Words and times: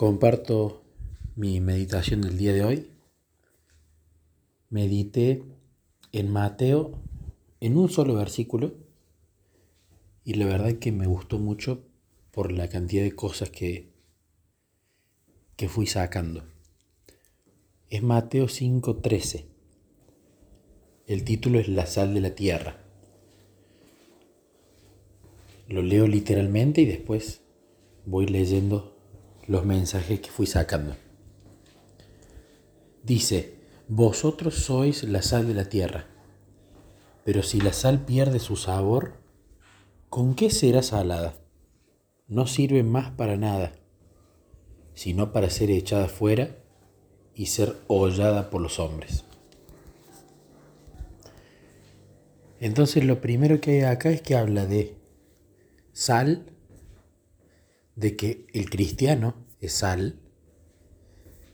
Comparto 0.00 0.82
mi 1.36 1.60
meditación 1.60 2.22
del 2.22 2.38
día 2.38 2.54
de 2.54 2.64
hoy. 2.64 2.90
Medité 4.70 5.42
en 6.12 6.32
Mateo 6.32 7.02
en 7.60 7.76
un 7.76 7.90
solo 7.90 8.14
versículo 8.14 8.72
y 10.24 10.32
la 10.36 10.46
verdad 10.46 10.78
que 10.78 10.90
me 10.90 11.06
gustó 11.06 11.38
mucho 11.38 11.84
por 12.30 12.50
la 12.50 12.70
cantidad 12.70 13.02
de 13.02 13.14
cosas 13.14 13.50
que, 13.50 13.90
que 15.56 15.68
fui 15.68 15.86
sacando. 15.86 16.44
Es 17.90 18.02
Mateo 18.02 18.46
5:13. 18.46 19.44
El 21.08 21.24
título 21.24 21.58
es 21.58 21.68
La 21.68 21.84
sal 21.84 22.14
de 22.14 22.20
la 22.22 22.34
tierra. 22.34 22.78
Lo 25.68 25.82
leo 25.82 26.06
literalmente 26.06 26.80
y 26.80 26.86
después 26.86 27.42
voy 28.06 28.24
leyendo 28.24 28.98
los 29.50 29.66
mensajes 29.66 30.20
que 30.20 30.30
fui 30.30 30.46
sacando. 30.46 30.94
Dice, 33.02 33.56
vosotros 33.88 34.54
sois 34.54 35.02
la 35.02 35.22
sal 35.22 35.48
de 35.48 35.54
la 35.54 35.64
tierra, 35.64 36.06
pero 37.24 37.42
si 37.42 37.60
la 37.60 37.72
sal 37.72 38.04
pierde 38.04 38.38
su 38.38 38.54
sabor, 38.54 39.14
¿con 40.08 40.36
qué 40.36 40.50
será 40.50 40.84
salada? 40.84 41.34
No 42.28 42.46
sirve 42.46 42.84
más 42.84 43.10
para 43.10 43.36
nada, 43.36 43.72
sino 44.94 45.32
para 45.32 45.50
ser 45.50 45.72
echada 45.72 46.06
fuera 46.06 46.56
y 47.34 47.46
ser 47.46 47.74
hollada 47.88 48.50
por 48.50 48.60
los 48.60 48.78
hombres. 48.78 49.24
Entonces 52.60 53.02
lo 53.02 53.20
primero 53.20 53.60
que 53.60 53.78
hay 53.78 53.92
acá 53.92 54.10
es 54.10 54.22
que 54.22 54.36
habla 54.36 54.66
de 54.66 54.94
sal 55.92 56.46
de 58.00 58.16
que 58.16 58.46
el 58.54 58.70
cristiano 58.70 59.34
es 59.60 59.74
sal, 59.74 60.18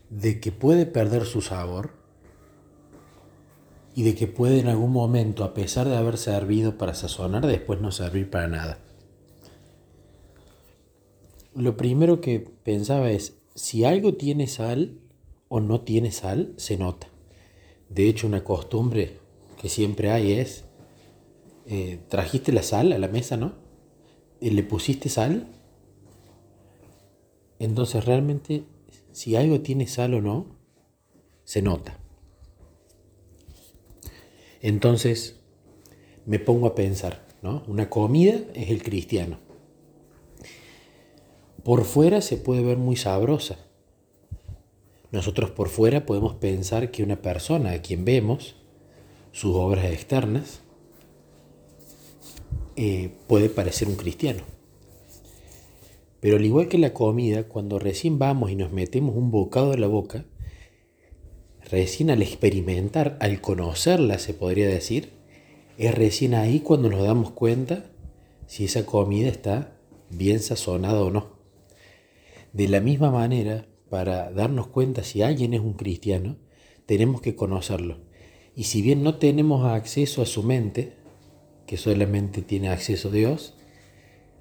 de 0.09 0.39
que 0.39 0.53
puede 0.53 0.85
perder 0.85 1.25
su 1.25 1.41
sabor 1.41 1.91
y 3.93 4.03
de 4.03 4.15
que 4.15 4.27
puede 4.27 4.61
en 4.61 4.67
algún 4.67 4.93
momento, 4.93 5.43
a 5.43 5.53
pesar 5.53 5.89
de 5.89 5.97
haber 5.97 6.17
servido 6.17 6.77
para 6.77 6.93
sazonar, 6.93 7.45
después 7.45 7.81
no 7.81 7.91
servir 7.91 8.29
para 8.29 8.47
nada. 8.47 8.79
Lo 11.53 11.75
primero 11.75 12.21
que 12.21 12.39
pensaba 12.39 13.11
es, 13.11 13.39
si 13.53 13.83
algo 13.83 14.13
tiene 14.13 14.47
sal 14.47 14.99
o 15.49 15.59
no 15.59 15.81
tiene 15.81 16.13
sal, 16.13 16.53
se 16.55 16.77
nota. 16.77 17.07
De 17.89 18.07
hecho, 18.07 18.25
una 18.25 18.45
costumbre 18.45 19.17
que 19.61 19.67
siempre 19.67 20.11
hay 20.11 20.33
es, 20.33 20.63
eh, 21.65 21.99
trajiste 22.07 22.53
la 22.53 22.63
sal 22.63 22.93
a 22.93 22.99
la 22.99 23.09
mesa, 23.09 23.35
¿no? 23.35 23.55
Eh, 24.39 24.51
¿Le 24.51 24.63
pusiste 24.63 25.09
sal? 25.09 25.56
Entonces 27.59 28.05
realmente 28.05 28.65
si 29.11 29.35
algo 29.35 29.61
tiene 29.61 29.87
sal 29.87 30.13
o 30.13 30.21
no, 30.21 30.57
se 31.43 31.61
nota. 31.61 31.97
Entonces 34.61 35.39
me 36.25 36.39
pongo 36.39 36.67
a 36.67 36.75
pensar, 36.75 37.25
¿no? 37.41 37.63
Una 37.67 37.89
comida 37.89 38.39
es 38.53 38.69
el 38.69 38.83
cristiano. 38.83 39.39
Por 41.63 41.83
fuera 41.83 42.21
se 42.21 42.37
puede 42.37 42.63
ver 42.63 42.77
muy 42.77 42.95
sabrosa. 42.95 43.57
Nosotros 45.11 45.51
por 45.51 45.69
fuera 45.69 46.05
podemos 46.05 46.35
pensar 46.35 46.91
que 46.91 47.01
una 47.01 47.21
persona 47.21 47.71
a 47.71 47.81
quien 47.81 48.05
vemos, 48.05 48.55
sus 49.31 49.55
obras 49.55 49.85
externas, 49.85 50.61
eh, 52.75 53.11
puede 53.27 53.49
parecer 53.49 53.87
un 53.87 53.95
cristiano. 53.95 54.43
Pero 56.19 56.37
al 56.37 56.45
igual 56.45 56.67
que 56.67 56.77
la 56.77 56.93
comida, 56.93 57.43
cuando 57.43 57.79
recién 57.79 58.17
vamos 58.17 58.51
y 58.51 58.55
nos 58.55 58.71
metemos 58.71 59.15
un 59.15 59.31
bocado 59.31 59.73
en 59.73 59.81
la 59.81 59.87
boca, 59.87 60.25
recién 61.69 62.09
al 62.09 62.21
experimentar, 62.21 63.17
al 63.19 63.39
conocerla, 63.41 64.17
se 64.17 64.33
podría 64.33 64.67
decir, 64.67 65.11
es 65.77 65.93
recién 65.93 66.33
ahí 66.33 66.59
cuando 66.59 66.89
nos 66.89 67.03
damos 67.03 67.31
cuenta 67.31 67.85
si 68.47 68.65
esa 68.65 68.85
comida 68.85 69.29
está 69.29 69.75
bien 70.09 70.39
sazonada 70.39 71.01
o 71.01 71.11
no. 71.11 71.37
De 72.53 72.67
la 72.67 72.79
misma 72.79 73.11
manera, 73.11 73.67
para 73.89 74.31
darnos 74.31 74.67
cuenta 74.67 75.03
si 75.03 75.21
alguien 75.21 75.53
es 75.53 75.61
un 75.61 75.73
cristiano, 75.73 76.37
tenemos 76.85 77.21
que 77.21 77.35
conocerlo. 77.35 77.99
Y 78.55 78.63
si 78.63 78.81
bien 78.81 79.03
no 79.03 79.15
tenemos 79.15 79.65
acceso 79.67 80.23
a 80.23 80.25
su 80.25 80.41
mente, 80.41 80.93
que 81.67 81.77
solamente 81.77 82.41
tiene 82.41 82.69
acceso 82.69 83.09
a 83.09 83.11
Dios, 83.11 83.56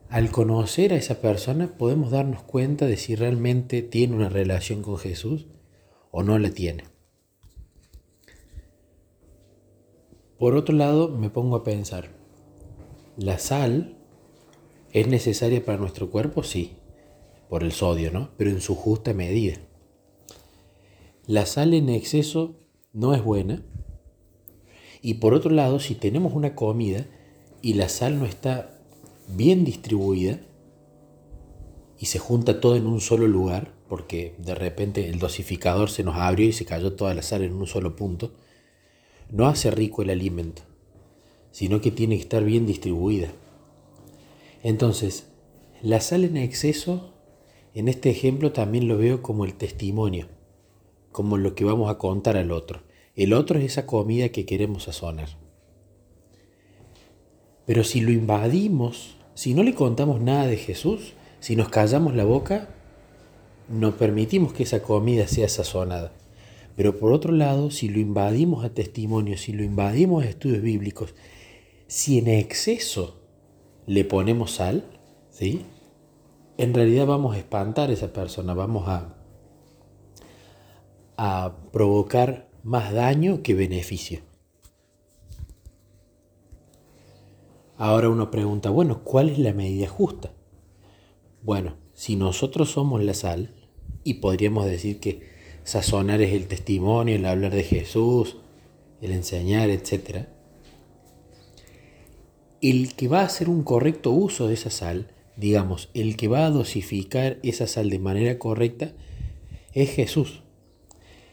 al 0.08 0.30
conocer 0.30 0.92
a 0.92 0.96
esa 0.96 1.20
persona 1.20 1.76
podemos 1.76 2.10
darnos 2.10 2.42
cuenta 2.42 2.86
de 2.86 2.96
si 2.96 3.16
realmente 3.16 3.82
tiene 3.82 4.14
una 4.14 4.28
relación 4.28 4.82
con 4.82 4.98
Jesús 4.98 5.46
o 6.10 6.22
no 6.22 6.38
la 6.38 6.50
tiene. 6.50 6.84
Por 10.38 10.54
otro 10.54 10.74
lado, 10.74 11.08
me 11.08 11.30
pongo 11.30 11.56
a 11.56 11.64
pensar, 11.64 12.10
¿la 13.16 13.38
sal 13.38 13.96
es 14.92 15.08
necesaria 15.08 15.64
para 15.64 15.78
nuestro 15.78 16.10
cuerpo? 16.10 16.42
Sí, 16.42 16.76
por 17.48 17.64
el 17.64 17.72
sodio, 17.72 18.12
¿no? 18.12 18.30
Pero 18.36 18.50
en 18.50 18.60
su 18.60 18.74
justa 18.74 19.14
medida. 19.14 19.56
La 21.26 21.46
sal 21.46 21.74
en 21.74 21.88
exceso 21.88 22.60
no 22.92 23.14
es 23.14 23.24
buena. 23.24 23.64
Y 25.02 25.14
por 25.14 25.34
otro 25.34 25.50
lado, 25.50 25.80
si 25.80 25.94
tenemos 25.94 26.34
una 26.34 26.54
comida 26.54 27.06
y 27.62 27.74
la 27.74 27.88
sal 27.88 28.18
no 28.18 28.26
está 28.26 28.75
bien 29.28 29.64
distribuida 29.64 30.40
y 31.98 32.06
se 32.06 32.18
junta 32.18 32.60
todo 32.60 32.76
en 32.76 32.86
un 32.86 33.00
solo 33.00 33.26
lugar, 33.26 33.74
porque 33.88 34.34
de 34.38 34.54
repente 34.54 35.08
el 35.08 35.18
dosificador 35.18 35.90
se 35.90 36.02
nos 36.02 36.16
abrió 36.16 36.46
y 36.46 36.52
se 36.52 36.64
cayó 36.64 36.92
toda 36.94 37.14
la 37.14 37.22
sal 37.22 37.42
en 37.42 37.54
un 37.54 37.66
solo 37.66 37.96
punto, 37.96 38.32
no 39.30 39.46
hace 39.46 39.70
rico 39.70 40.02
el 40.02 40.10
alimento, 40.10 40.62
sino 41.50 41.80
que 41.80 41.90
tiene 41.90 42.16
que 42.16 42.22
estar 42.22 42.44
bien 42.44 42.66
distribuida. 42.66 43.28
Entonces, 44.62 45.28
la 45.82 46.00
sal 46.00 46.24
en 46.24 46.36
exceso, 46.36 47.12
en 47.74 47.88
este 47.88 48.10
ejemplo 48.10 48.52
también 48.52 48.88
lo 48.88 48.98
veo 48.98 49.22
como 49.22 49.44
el 49.44 49.54
testimonio, 49.54 50.28
como 51.12 51.36
lo 51.36 51.54
que 51.54 51.64
vamos 51.64 51.90
a 51.90 51.98
contar 51.98 52.36
al 52.36 52.52
otro. 52.52 52.82
El 53.14 53.32
otro 53.32 53.58
es 53.58 53.64
esa 53.64 53.86
comida 53.86 54.28
que 54.28 54.44
queremos 54.44 54.84
sazonar. 54.84 55.45
Pero 57.66 57.84
si 57.84 58.00
lo 58.00 58.12
invadimos 58.12 59.16
si 59.36 59.52
no 59.52 59.62
le 59.62 59.74
contamos 59.74 60.22
nada 60.22 60.46
de 60.46 60.56
Jesús, 60.56 61.12
si 61.40 61.56
nos 61.56 61.68
callamos 61.68 62.14
la 62.14 62.24
boca, 62.24 62.70
no 63.68 63.98
permitimos 63.98 64.54
que 64.54 64.62
esa 64.62 64.82
comida 64.82 65.28
sea 65.28 65.46
sazonada. 65.50 66.10
Pero 66.74 66.98
por 66.98 67.12
otro 67.12 67.32
lado, 67.32 67.70
si 67.70 67.90
lo 67.90 67.98
invadimos 67.98 68.64
a 68.64 68.70
testimonios, 68.70 69.42
si 69.42 69.52
lo 69.52 69.62
invadimos 69.62 70.24
a 70.24 70.28
estudios 70.28 70.62
bíblicos, 70.62 71.14
si 71.86 72.16
en 72.16 72.28
exceso 72.28 73.20
le 73.86 74.06
ponemos 74.06 74.52
sal, 74.52 74.84
¿sí? 75.30 75.66
en 76.56 76.72
realidad 76.72 77.04
vamos 77.04 77.36
a 77.36 77.38
espantar 77.38 77.90
a 77.90 77.92
esa 77.92 78.14
persona, 78.14 78.54
vamos 78.54 78.88
a, 78.88 79.16
a 81.18 81.56
provocar 81.72 82.48
más 82.62 82.94
daño 82.94 83.42
que 83.42 83.52
beneficio. 83.52 84.20
Ahora 87.78 88.08
uno 88.08 88.30
pregunta, 88.30 88.70
bueno, 88.70 89.02
¿cuál 89.04 89.28
es 89.28 89.38
la 89.38 89.52
medida 89.52 89.86
justa? 89.86 90.32
Bueno, 91.42 91.76
si 91.94 92.16
nosotros 92.16 92.70
somos 92.70 93.02
la 93.02 93.12
sal, 93.12 93.54
y 94.02 94.14
podríamos 94.14 94.66
decir 94.66 95.00
que 95.00 95.20
sazonar 95.64 96.22
es 96.22 96.32
el 96.32 96.46
testimonio, 96.46 97.16
el 97.16 97.26
hablar 97.26 97.52
de 97.52 97.64
Jesús, 97.64 98.36
el 99.02 99.12
enseñar, 99.12 99.68
etc. 99.68 100.26
El 102.62 102.94
que 102.94 103.08
va 103.08 103.20
a 103.20 103.26
hacer 103.26 103.48
un 103.48 103.62
correcto 103.62 104.12
uso 104.12 104.46
de 104.46 104.54
esa 104.54 104.70
sal, 104.70 105.10
digamos, 105.36 105.90
el 105.92 106.16
que 106.16 106.28
va 106.28 106.46
a 106.46 106.50
dosificar 106.50 107.38
esa 107.42 107.66
sal 107.66 107.90
de 107.90 107.98
manera 107.98 108.38
correcta, 108.38 108.92
es 109.72 109.90
Jesús. 109.90 110.42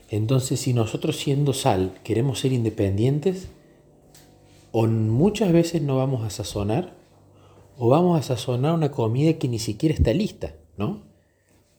Entonces, 0.09 0.59
si 0.59 0.73
nosotros 0.73 1.15
siendo 1.17 1.53
sal 1.53 1.93
queremos 2.03 2.39
ser 2.39 2.51
independientes, 2.51 3.47
o 4.75 4.87
muchas 4.87 5.53
veces 5.53 5.83
no 5.83 5.97
vamos 5.97 6.23
a 6.25 6.31
sazonar 6.31 6.95
o 7.77 7.89
vamos 7.89 8.19
a 8.19 8.23
sazonar 8.23 8.73
una 8.73 8.89
comida 8.89 9.33
que 9.33 9.47
ni 9.47 9.59
siquiera 9.59 9.93
está 9.93 10.11
lista, 10.13 10.55
¿no? 10.77 11.03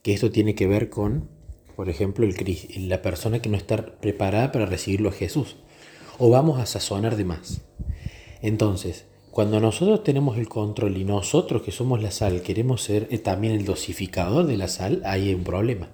Que 0.01 0.13
esto 0.13 0.31
tiene 0.31 0.55
que 0.55 0.65
ver 0.65 0.89
con, 0.89 1.27
por 1.75 1.89
ejemplo, 1.89 2.25
la 2.77 3.01
persona 3.01 3.41
que 3.41 3.49
no 3.49 3.57
está 3.57 3.85
preparada 3.99 4.53
para 4.53 4.65
recibirlo 4.65 5.09
a 5.09 5.11
Jesús. 5.11 5.57
O 6.19 6.29
vamos 6.29 6.57
a 6.57 6.65
sazonar 6.65 7.17
de 7.17 7.25
más. 7.25 7.61
Entonces, 8.41 9.05
cuando 9.29 9.59
nosotros 9.59 10.01
tenemos 10.01 10.37
el 10.37 10.47
control 10.47 10.95
y 10.95 11.03
nosotros 11.03 11.63
que 11.63 11.73
somos 11.73 12.01
la 12.01 12.11
sal 12.11 12.43
queremos 12.43 12.81
ser 12.81 13.09
eh, 13.11 13.17
también 13.17 13.55
el 13.55 13.65
dosificador 13.65 14.45
de 14.45 14.55
la 14.55 14.69
sal, 14.69 15.01
ahí 15.03 15.27
hay 15.27 15.33
un 15.33 15.43
problema. 15.43 15.89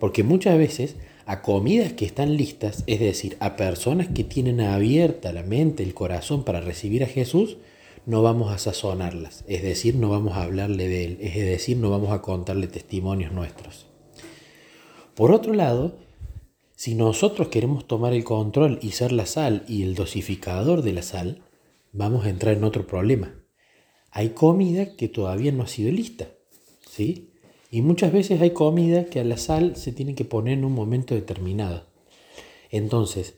Porque 0.00 0.24
muchas 0.24 0.58
veces 0.58 0.96
a 1.28 1.42
comidas 1.42 1.92
que 1.92 2.06
están 2.06 2.38
listas, 2.38 2.84
es 2.86 3.00
decir, 3.00 3.36
a 3.40 3.54
personas 3.54 4.08
que 4.08 4.24
tienen 4.24 4.62
abierta 4.62 5.30
la 5.30 5.42
mente, 5.42 5.82
el 5.82 5.92
corazón 5.92 6.42
para 6.42 6.62
recibir 6.62 7.04
a 7.04 7.06
Jesús, 7.06 7.58
no 8.06 8.22
vamos 8.22 8.50
a 8.50 8.56
sazonarlas, 8.56 9.44
es 9.46 9.62
decir, 9.62 9.94
no 9.96 10.08
vamos 10.08 10.38
a 10.38 10.42
hablarle 10.44 10.88
de 10.88 11.04
Él, 11.04 11.18
es 11.20 11.34
decir, 11.34 11.76
no 11.76 11.90
vamos 11.90 12.12
a 12.12 12.22
contarle 12.22 12.66
testimonios 12.66 13.30
nuestros. 13.30 13.84
Por 15.14 15.30
otro 15.30 15.52
lado, 15.52 15.98
si 16.74 16.94
nosotros 16.94 17.48
queremos 17.48 17.86
tomar 17.86 18.14
el 18.14 18.24
control 18.24 18.78
y 18.80 18.92
ser 18.92 19.12
la 19.12 19.26
sal 19.26 19.66
y 19.68 19.82
el 19.82 19.94
dosificador 19.94 20.80
de 20.80 20.94
la 20.94 21.02
sal, 21.02 21.42
vamos 21.92 22.24
a 22.24 22.30
entrar 22.30 22.56
en 22.56 22.64
otro 22.64 22.86
problema. 22.86 23.34
Hay 24.10 24.30
comida 24.30 24.96
que 24.96 25.08
todavía 25.08 25.52
no 25.52 25.64
ha 25.64 25.68
sido 25.68 25.92
lista, 25.92 26.28
¿sí? 26.88 27.34
Y 27.70 27.82
muchas 27.82 28.12
veces 28.12 28.40
hay 28.40 28.50
comida 28.50 29.04
que 29.04 29.20
a 29.20 29.24
la 29.24 29.36
sal 29.36 29.76
se 29.76 29.92
tiene 29.92 30.14
que 30.14 30.24
poner 30.24 30.54
en 30.54 30.64
un 30.64 30.72
momento 30.72 31.14
determinado. 31.14 31.84
Entonces, 32.70 33.34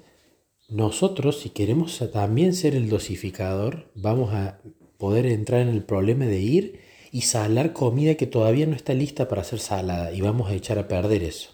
nosotros, 0.69 1.41
si 1.41 1.51
queremos 1.51 2.03
también 2.13 2.55
ser 2.55 2.77
el 2.77 2.89
dosificador, 2.89 3.91
vamos 3.95 4.33
a 4.33 4.61
poder 4.99 5.27
entrar 5.27 5.63
en 5.63 5.69
el 5.69 5.83
problema 5.83 6.27
de 6.27 6.41
ir 6.41 6.81
y 7.11 7.23
salar 7.23 7.73
comida 7.73 8.15
que 8.15 8.27
todavía 8.27 8.67
no 8.67 8.77
está 8.77 8.95
lista 8.95 9.29
para 9.29 9.43
ser 9.43 9.59
salada 9.59 10.13
y 10.13 10.21
vamos 10.21 10.49
a 10.49 10.55
echar 10.55 10.79
a 10.79 10.87
perder 10.87 11.25
eso. 11.25 11.51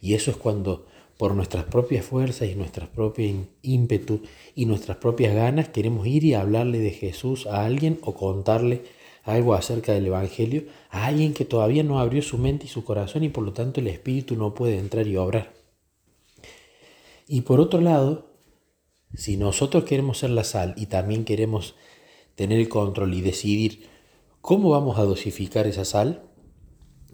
Y 0.00 0.14
eso 0.14 0.30
es 0.30 0.36
cuando 0.36 0.86
por 1.18 1.34
nuestras 1.34 1.64
propias 1.64 2.04
fuerzas 2.04 2.48
y 2.48 2.54
nuestras 2.54 2.88
propias 2.88 3.34
ímpetu 3.62 4.20
y 4.54 4.66
nuestras 4.66 4.98
propias 4.98 5.34
ganas 5.34 5.68
queremos 5.68 6.06
ir 6.06 6.24
y 6.24 6.34
hablarle 6.34 6.78
de 6.78 6.90
Jesús 6.90 7.46
a 7.46 7.64
alguien 7.64 7.98
o 8.02 8.14
contarle 8.14 8.82
algo 9.24 9.54
acerca 9.54 9.92
del 9.92 10.06
Evangelio 10.06 10.64
a 10.90 11.06
alguien 11.06 11.34
que 11.34 11.44
todavía 11.44 11.82
no 11.82 11.98
abrió 11.98 12.22
su 12.22 12.38
mente 12.38 12.66
y 12.66 12.68
su 12.68 12.84
corazón 12.84 13.24
y 13.24 13.30
por 13.30 13.44
lo 13.44 13.52
tanto 13.52 13.80
el 13.80 13.88
Espíritu 13.88 14.36
no 14.36 14.54
puede 14.54 14.78
entrar 14.78 15.06
y 15.06 15.16
obrar. 15.16 15.52
Y 17.26 17.40
por 17.40 17.58
otro 17.58 17.80
lado, 17.80 18.30
si 19.14 19.36
nosotros 19.36 19.84
queremos 19.84 20.18
ser 20.18 20.30
la 20.30 20.44
sal 20.44 20.74
y 20.76 20.86
también 20.86 21.24
queremos 21.24 21.74
tener 22.34 22.58
el 22.60 22.68
control 22.68 23.14
y 23.14 23.22
decidir 23.22 23.86
cómo 24.40 24.70
vamos 24.70 24.98
a 24.98 25.04
dosificar 25.04 25.66
esa 25.66 25.86
sal, 25.86 26.28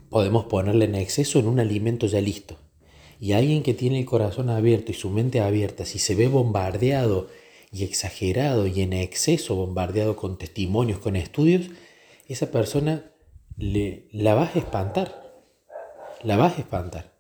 podemos 0.09 0.47
ponerla 0.47 0.85
en 0.87 0.97
exceso 0.97 1.39
en 1.39 1.47
un 1.47 1.61
alimento 1.61 2.07
ya 2.07 2.21
listo. 2.21 2.57
Y 3.21 3.33
alguien 3.33 3.63
que 3.63 3.75
tiene 3.75 4.01
el 4.01 4.07
corazón 4.07 4.49
abierto 4.49 4.91
y 4.91 4.95
su 4.95 5.11
mente 5.11 5.41
abierta, 5.41 5.85
si 5.85 5.99
se 5.99 6.15
ve 6.15 6.27
bombardeado 6.27 7.29
y 7.71 7.85
exagerado 7.85 8.67
y 8.67 8.81
en 8.81 8.95
exceso 8.95 9.55
bombardeado 9.55 10.17
con 10.17 10.39
testimonios, 10.39 10.99
con 10.99 11.15
estudios, 11.15 11.67
esa 12.33 12.51
persona 12.51 13.11
le, 13.57 14.09
la 14.13 14.35
vas 14.35 14.55
a 14.55 14.61
espantar. 14.61 15.33
La 16.23 16.37
vas 16.37 16.57
a 16.57 16.61
espantar. 16.61 17.13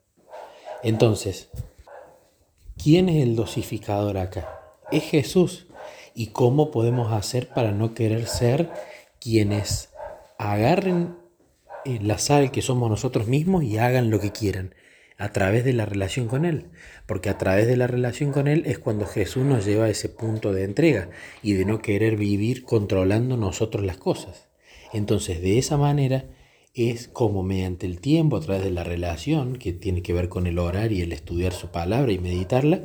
Entonces, 0.82 1.48
¿quién 2.82 3.08
es 3.08 3.22
el 3.22 3.34
dosificador 3.34 4.18
acá? 4.18 4.60
Es 4.92 5.04
Jesús. 5.04 5.66
¿Y 6.14 6.28
cómo 6.28 6.70
podemos 6.70 7.12
hacer 7.12 7.48
para 7.48 7.72
no 7.72 7.94
querer 7.94 8.26
ser 8.26 8.70
quienes 9.20 9.90
agarren 10.38 11.16
eh, 11.84 11.98
la 12.00 12.18
sal 12.18 12.50
que 12.50 12.62
somos 12.62 12.88
nosotros 12.90 13.26
mismos 13.26 13.64
y 13.64 13.78
hagan 13.78 14.10
lo 14.10 14.20
que 14.20 14.32
quieran? 14.32 14.74
a 15.18 15.32
través 15.32 15.66
de 15.66 15.74
la 15.74 15.84
relación 15.84 16.28
con 16.28 16.46
Él, 16.46 16.70
porque 17.04 17.28
a 17.28 17.36
través 17.36 17.66
de 17.66 17.76
la 17.76 17.86
relación 17.86 18.32
con 18.32 18.48
Él 18.48 18.62
es 18.64 18.78
cuando 18.78 19.04
Jesús 19.04 19.44
nos 19.44 19.66
lleva 19.66 19.84
a 19.84 19.90
ese 19.90 20.08
punto 20.08 20.54
de 20.54 20.64
entrega 20.64 21.10
y 21.42 21.52
de 21.52 21.66
no 21.66 21.82
querer 21.82 22.16
vivir 22.16 22.64
controlando 22.64 23.36
nosotros 23.36 23.84
las 23.84 23.98
cosas. 23.98 24.50
Entonces, 24.92 25.40
de 25.40 25.58
esa 25.58 25.76
manera 25.76 26.26
es 26.75 27.08
como 27.08 27.42
mediante 27.42 27.87
el 27.87 28.00
tiempo, 28.00 28.37
a 28.37 28.40
través 28.40 28.62
de 28.62 28.70
la 28.70 28.84
relación, 28.84 29.56
que 29.56 29.72
tiene 29.72 30.02
que 30.02 30.12
ver 30.12 30.28
con 30.28 30.46
el 30.46 30.58
orar 30.58 30.92
y 30.92 31.02
el 31.02 31.12
estudiar 31.12 31.52
su 31.52 31.69
palabra 31.69 32.12
y 32.12 32.19
meditarla, 32.19 32.84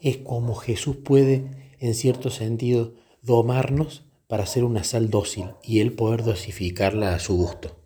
es 0.00 0.18
como 0.18 0.54
Jesús 0.54 0.96
puede, 0.96 1.74
en 1.78 1.94
cierto 1.94 2.30
sentido, 2.30 2.94
domarnos 3.22 4.04
para 4.26 4.46
ser 4.46 4.64
una 4.64 4.84
sal 4.84 5.10
dócil 5.10 5.50
y 5.62 5.80
Él 5.80 5.92
poder 5.92 6.24
dosificarla 6.24 7.14
a 7.14 7.18
su 7.18 7.36
gusto. 7.36 7.76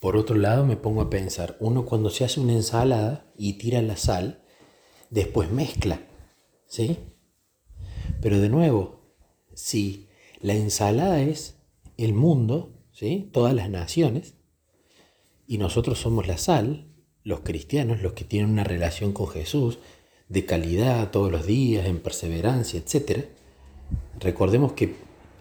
Por 0.00 0.16
otro 0.16 0.36
lado, 0.36 0.64
me 0.64 0.76
pongo 0.76 1.00
a 1.00 1.10
pensar, 1.10 1.56
uno 1.60 1.84
cuando 1.84 2.10
se 2.10 2.24
hace 2.24 2.40
una 2.40 2.52
ensalada 2.52 3.32
y 3.36 3.54
tira 3.54 3.82
la 3.82 3.96
sal, 3.96 4.42
después 5.10 5.50
mezcla, 5.50 6.00
¿sí? 6.66 6.98
Pero 8.20 8.38
de 8.40 8.48
nuevo, 8.48 9.00
si 9.54 10.08
la 10.40 10.54
ensalada 10.54 11.20
es 11.20 11.57
el 11.98 12.14
mundo, 12.14 12.72
¿sí? 12.92 13.28
todas 13.32 13.52
las 13.52 13.68
naciones, 13.68 14.34
y 15.46 15.58
nosotros 15.58 15.98
somos 15.98 16.26
la 16.26 16.38
sal, 16.38 16.86
los 17.24 17.40
cristianos, 17.40 18.00
los 18.00 18.14
que 18.14 18.24
tienen 18.24 18.50
una 18.50 18.64
relación 18.64 19.12
con 19.12 19.28
Jesús 19.28 19.78
de 20.28 20.44
calidad 20.44 21.10
todos 21.10 21.30
los 21.30 21.46
días, 21.46 21.86
en 21.86 22.00
perseverancia, 22.00 22.80
etc. 22.80 23.26
Recordemos 24.20 24.72
que 24.72 24.94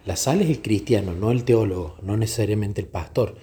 la 0.06 0.16
sal 0.16 0.42
es 0.42 0.50
el 0.50 0.62
cristiano, 0.62 1.14
no 1.14 1.32
el 1.32 1.44
teólogo, 1.44 1.98
no 2.02 2.18
necesariamente 2.18 2.82
el 2.82 2.88
pastor, 2.88 3.36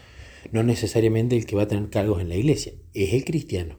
no 0.52 0.62
necesariamente 0.62 1.37
el 1.37 1.46
que 1.46 1.56
va 1.56 1.62
a 1.62 1.69
tener 1.69 1.90
cargos 1.90 2.20
en 2.20 2.28
la 2.28 2.37
iglesia, 2.37 2.72
es 2.94 3.12
el 3.12 3.25
cristiano. 3.25 3.76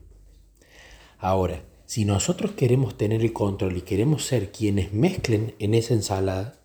Ahora, 1.18 1.64
si 1.86 2.04
nosotros 2.04 2.52
queremos 2.52 2.96
tener 2.96 3.22
el 3.22 3.32
control 3.32 3.76
y 3.76 3.82
queremos 3.82 4.24
ser 4.24 4.52
quienes 4.52 4.92
mezclen 4.92 5.54
en 5.58 5.74
esa 5.74 5.94
ensalada, 5.94 6.60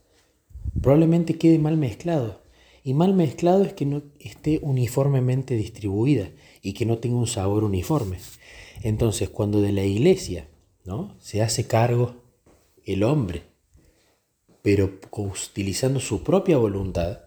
probablemente 0.81 1.37
quede 1.37 1.59
mal 1.59 1.77
mezclado. 1.77 2.40
Y 2.83 2.93
mal 2.93 3.13
mezclado 3.13 3.63
es 3.63 3.73
que 3.73 3.85
no 3.85 4.01
esté 4.19 4.59
uniformemente 4.63 5.55
distribuida 5.55 6.29
y 6.61 6.73
que 6.73 6.85
no 6.85 6.97
tenga 6.97 7.17
un 7.17 7.27
sabor 7.27 7.63
uniforme. 7.63 8.17
Entonces, 8.81 9.29
cuando 9.29 9.61
de 9.61 9.71
la 9.71 9.83
iglesia 9.83 10.47
¿no? 10.83 11.15
se 11.19 11.41
hace 11.41 11.67
cargo 11.67 12.15
el 12.83 13.03
hombre, 13.03 13.43
pero 14.61 14.99
utilizando 15.13 15.99
su 15.99 16.23
propia 16.23 16.57
voluntad 16.57 17.19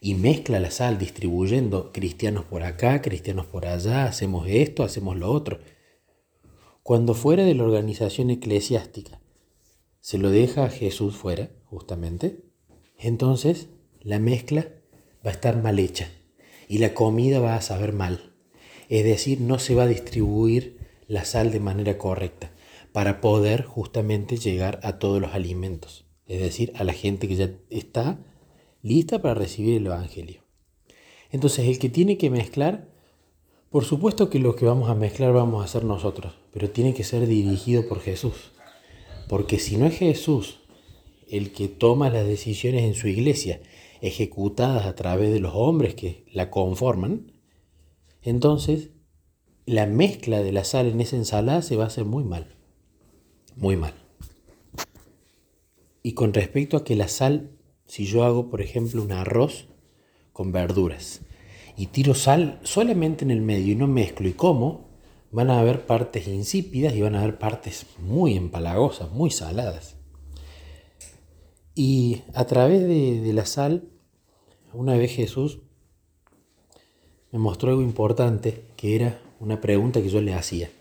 y 0.00 0.14
mezcla 0.14 0.60
la 0.60 0.70
sal 0.70 0.98
distribuyendo 0.98 1.92
cristianos 1.92 2.44
por 2.44 2.62
acá, 2.62 3.02
cristianos 3.02 3.46
por 3.46 3.66
allá, 3.66 4.04
hacemos 4.04 4.46
esto, 4.48 4.84
hacemos 4.84 5.16
lo 5.16 5.32
otro. 5.32 5.58
Cuando 6.82 7.14
fuera 7.14 7.44
de 7.44 7.54
la 7.54 7.64
organización 7.64 8.30
eclesiástica 8.30 9.20
se 10.00 10.18
lo 10.18 10.30
deja 10.30 10.64
a 10.64 10.70
Jesús 10.70 11.16
fuera, 11.16 11.50
justamente, 11.64 12.44
entonces 12.98 13.68
la 14.00 14.18
mezcla 14.18 14.68
va 15.28 15.32
a 15.32 15.34
estar 15.34 15.62
mal 15.62 15.78
hecha 15.78 16.08
y 16.68 16.78
la 16.78 16.94
comida 16.94 17.38
va 17.38 17.54
a 17.54 17.60
saber 17.60 17.92
mal. 17.92 18.32
Es 18.88 19.04
decir, 19.04 19.42
no 19.42 19.58
se 19.58 19.74
va 19.74 19.82
a 19.82 19.88
distribuir 19.88 20.78
la 21.06 21.26
sal 21.26 21.52
de 21.52 21.60
manera 21.60 21.98
correcta 21.98 22.50
para 22.92 23.20
poder 23.20 23.62
justamente 23.62 24.38
llegar 24.38 24.80
a 24.82 24.98
todos 24.98 25.20
los 25.20 25.34
alimentos. 25.34 26.06
Es 26.26 26.40
decir, 26.40 26.72
a 26.76 26.84
la 26.84 26.94
gente 26.94 27.28
que 27.28 27.36
ya 27.36 27.50
está 27.68 28.18
lista 28.82 29.20
para 29.20 29.34
recibir 29.34 29.76
el 29.76 29.86
Evangelio. 29.86 30.44
Entonces, 31.30 31.68
el 31.68 31.78
que 31.78 31.90
tiene 31.90 32.16
que 32.16 32.30
mezclar, 32.30 32.88
por 33.68 33.84
supuesto 33.84 34.30
que 34.30 34.38
lo 34.38 34.56
que 34.56 34.64
vamos 34.64 34.88
a 34.88 34.94
mezclar 34.94 35.34
vamos 35.34 35.60
a 35.60 35.66
hacer 35.66 35.84
nosotros, 35.84 36.38
pero 36.54 36.70
tiene 36.70 36.94
que 36.94 37.04
ser 37.04 37.26
dirigido 37.26 37.86
por 37.86 38.00
Jesús. 38.00 38.52
Porque 39.28 39.58
si 39.58 39.76
no 39.76 39.84
es 39.84 39.98
Jesús 39.98 40.60
el 41.30 41.52
que 41.52 41.68
toma 41.68 42.08
las 42.08 42.26
decisiones 42.26 42.84
en 42.84 42.94
su 42.94 43.08
iglesia 43.08 43.60
ejecutadas 44.00 44.86
a 44.86 44.94
través 44.94 45.32
de 45.32 45.40
los 45.40 45.52
hombres 45.54 45.94
que 45.94 46.24
la 46.32 46.50
conforman, 46.50 47.32
entonces 48.22 48.90
la 49.66 49.86
mezcla 49.86 50.42
de 50.42 50.52
la 50.52 50.64
sal 50.64 50.86
en 50.86 51.00
esa 51.00 51.16
ensalada 51.16 51.62
se 51.62 51.76
va 51.76 51.84
a 51.84 51.88
hacer 51.88 52.04
muy 52.04 52.24
mal. 52.24 52.56
Muy 53.56 53.76
mal. 53.76 53.94
Y 56.02 56.12
con 56.12 56.32
respecto 56.32 56.76
a 56.76 56.84
que 56.84 56.96
la 56.96 57.08
sal, 57.08 57.50
si 57.86 58.06
yo 58.06 58.24
hago, 58.24 58.48
por 58.48 58.62
ejemplo, 58.62 59.02
un 59.02 59.12
arroz 59.12 59.66
con 60.32 60.52
verduras 60.52 61.20
y 61.76 61.86
tiro 61.86 62.14
sal 62.14 62.60
solamente 62.62 63.24
en 63.24 63.30
el 63.30 63.42
medio 63.42 63.72
y 63.72 63.76
no 63.76 63.86
mezclo 63.86 64.26
y 64.28 64.32
como, 64.32 64.88
van 65.30 65.50
a 65.50 65.60
haber 65.60 65.86
partes 65.86 66.26
insípidas 66.26 66.94
y 66.94 67.02
van 67.02 67.14
a 67.14 67.20
haber 67.20 67.38
partes 67.38 67.86
muy 67.98 68.36
empalagosas, 68.36 69.10
muy 69.12 69.30
saladas. 69.30 69.97
Y 71.80 72.22
a 72.34 72.44
través 72.44 72.82
de, 72.88 73.32
la 73.32 73.46
sal, 73.46 73.84
una 74.74 74.96
vez 74.96 75.12
Jesús 75.12 75.60
me 77.30 77.38
mostró 77.38 77.70
algo 77.70 77.82
importante, 77.82 78.64
que 78.76 78.96
era 78.96 79.20
una 79.38 79.60
pregunta 79.60 80.02
que 80.02 80.08
yo 80.08 80.20
le 80.20 80.34
hacía. 80.34 80.72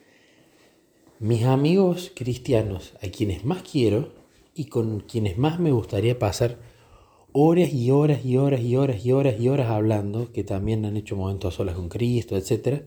Mis 1.20 1.44
amigos 1.44 2.12
cristianos, 2.16 2.94
a 3.04 3.10
quienes 3.10 3.46
más 3.46 3.62
quiero 3.62 4.12
y 4.56 4.66
con 4.70 5.02
quienes 5.02 5.38
más 5.38 5.60
me 5.60 5.72
gustaría 5.72 6.18
pasar 6.18 6.58
horas 7.32 7.72
y 7.72 7.92
horas 7.92 8.26
y 8.26 8.38
horas 8.38 8.62
y 8.62 8.76
horas 8.76 9.06
y 9.06 9.12
horas 9.12 9.40
y 9.40 9.50
horas 9.50 9.70
hablando, 9.70 10.32
que 10.32 10.44
también 10.44 10.84
han 10.84 10.98
hecho 10.98 11.16
momentos 11.16 11.54
solas 11.54 11.76
con 11.76 11.90
Cristo, 11.90 12.36
etc. 12.36 12.86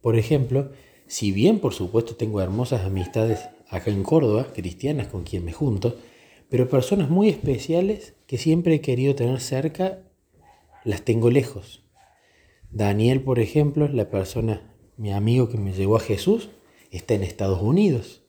Por 0.00 0.16
ejemplo, 0.16 0.72
si 1.06 1.30
bien 1.30 1.60
por 1.60 1.74
supuesto 1.74 2.16
tengo 2.16 2.40
hermosas 2.40 2.84
amistades 2.84 3.38
acá 3.68 3.92
en 3.92 4.02
Córdoba, 4.02 4.48
cristianas 4.52 5.06
con 5.06 5.22
quien 5.22 5.44
me 5.44 5.52
junto, 5.52 5.94
pero 6.50 6.68
personas 6.68 7.08
muy 7.08 7.28
especiales 7.28 8.14
que 8.26 8.36
siempre 8.36 8.74
he 8.74 8.80
querido 8.80 9.14
tener 9.14 9.40
cerca, 9.40 10.00
las 10.84 11.02
tengo 11.02 11.30
lejos. 11.30 11.84
Daniel, 12.70 13.22
por 13.22 13.38
ejemplo, 13.38 13.88
la 13.88 14.10
persona, 14.10 14.74
mi 14.96 15.12
amigo 15.12 15.48
que 15.48 15.58
me 15.58 15.72
llevó 15.72 15.96
a 15.96 16.00
Jesús, 16.00 16.50
está 16.90 17.14
en 17.14 17.22
Estados 17.22 17.62
Unidos. 17.62 18.22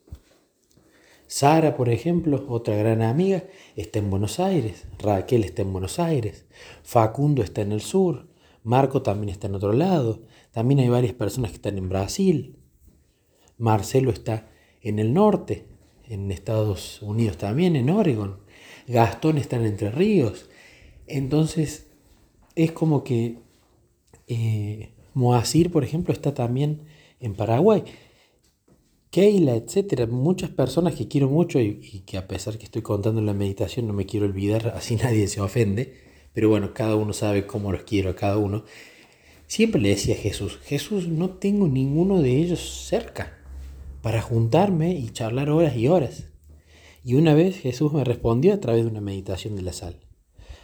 Sara, 1.26 1.76
por 1.76 1.88
ejemplo, 1.88 2.44
otra 2.48 2.76
gran 2.76 3.02
amiga, 3.02 3.44
está 3.74 3.98
en 3.98 4.10
Buenos 4.10 4.38
Aires. 4.38 4.84
Raquel 4.98 5.44
está 5.44 5.62
en 5.62 5.72
Buenos 5.72 5.98
Aires. 5.98 6.46
Facundo 6.82 7.42
está 7.42 7.62
en 7.62 7.72
el 7.72 7.80
sur. 7.80 8.28
Marco 8.62 9.02
también 9.02 9.30
está 9.30 9.48
en 9.48 9.56
otro 9.56 9.72
lado. 9.72 10.22
También 10.52 10.80
hay 10.80 10.88
varias 10.88 11.14
personas 11.14 11.50
que 11.50 11.56
están 11.56 11.78
en 11.78 11.88
Brasil. 11.88 12.58
Marcelo 13.58 14.10
está 14.10 14.50
en 14.80 14.98
el 14.98 15.14
norte, 15.14 15.66
en 16.12 16.30
Estados 16.30 17.00
Unidos 17.00 17.38
también, 17.38 17.74
en 17.74 17.88
Oregon. 17.90 18.36
Gastón 18.86 19.38
está 19.38 19.56
en 19.56 19.64
Entre 19.64 19.90
Ríos. 19.90 20.48
Entonces, 21.06 21.86
es 22.54 22.72
como 22.72 23.02
que 23.02 23.38
eh, 24.28 24.92
Moacir, 25.14 25.70
por 25.70 25.84
ejemplo, 25.84 26.12
está 26.12 26.34
también 26.34 26.82
en 27.20 27.34
Paraguay. 27.34 27.84
Keila, 29.10 29.56
etcétera, 29.56 30.06
muchas 30.06 30.50
personas 30.50 30.94
que 30.94 31.08
quiero 31.08 31.28
mucho 31.28 31.60
y, 31.60 32.02
que 32.06 32.16
a 32.16 32.28
pesar 32.28 32.58
que 32.58 32.64
estoy 32.64 32.82
contando 32.82 33.20
la 33.20 33.34
meditación 33.34 33.86
no 33.86 33.92
me 33.92 34.06
quiero 34.06 34.26
olvidar, 34.26 34.68
así 34.76 34.96
nadie 34.96 35.28
se 35.28 35.40
ofende, 35.40 35.94
pero 36.32 36.48
bueno, 36.48 36.72
cada 36.74 36.96
uno 36.96 37.12
sabe 37.12 37.46
cómo 37.46 37.72
los 37.72 37.82
quiero 37.82 38.10
a 38.10 38.16
cada 38.16 38.38
uno. 38.38 38.64
Siempre 39.46 39.80
le 39.80 39.90
decía 39.90 40.14
a 40.14 40.18
Jesús, 40.18 40.58
Jesús, 40.64 41.08
no 41.08 41.30
tengo 41.30 41.68
ninguno 41.68 42.22
de 42.22 42.36
ellos 42.38 42.86
cerca 42.86 43.41
para 44.02 44.20
juntarme 44.20 44.92
y 44.92 45.10
charlar 45.10 45.48
horas 45.48 45.76
y 45.76 45.88
horas. 45.88 46.24
Y 47.04 47.14
una 47.14 47.34
vez 47.34 47.58
Jesús 47.58 47.92
me 47.92 48.04
respondió 48.04 48.52
a 48.52 48.60
través 48.60 48.84
de 48.84 48.90
una 48.90 49.00
meditación 49.00 49.56
de 49.56 49.62
la 49.62 49.72
sal. 49.72 50.00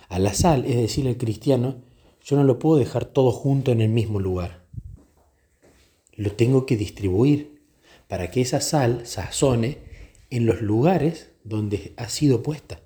A 0.08 0.18
la 0.18 0.34
sal, 0.34 0.64
es 0.64 0.76
decir, 0.76 1.06
al 1.08 1.16
cristiano, 1.16 1.82
yo 2.24 2.36
no 2.36 2.44
lo 2.44 2.58
puedo 2.58 2.78
dejar 2.78 3.06
todo 3.06 3.32
junto 3.32 3.72
en 3.72 3.80
el 3.80 3.88
mismo 3.88 4.20
lugar. 4.20 4.64
Lo 6.14 6.32
tengo 6.32 6.66
que 6.66 6.76
distribuir 6.76 7.62
para 8.08 8.30
que 8.30 8.40
esa 8.40 8.60
sal 8.60 9.06
sazone 9.06 9.78
en 10.30 10.46
los 10.46 10.60
lugares 10.60 11.30
donde 11.44 11.94
ha 11.96 12.08
sido 12.08 12.42
puesta. 12.42 12.80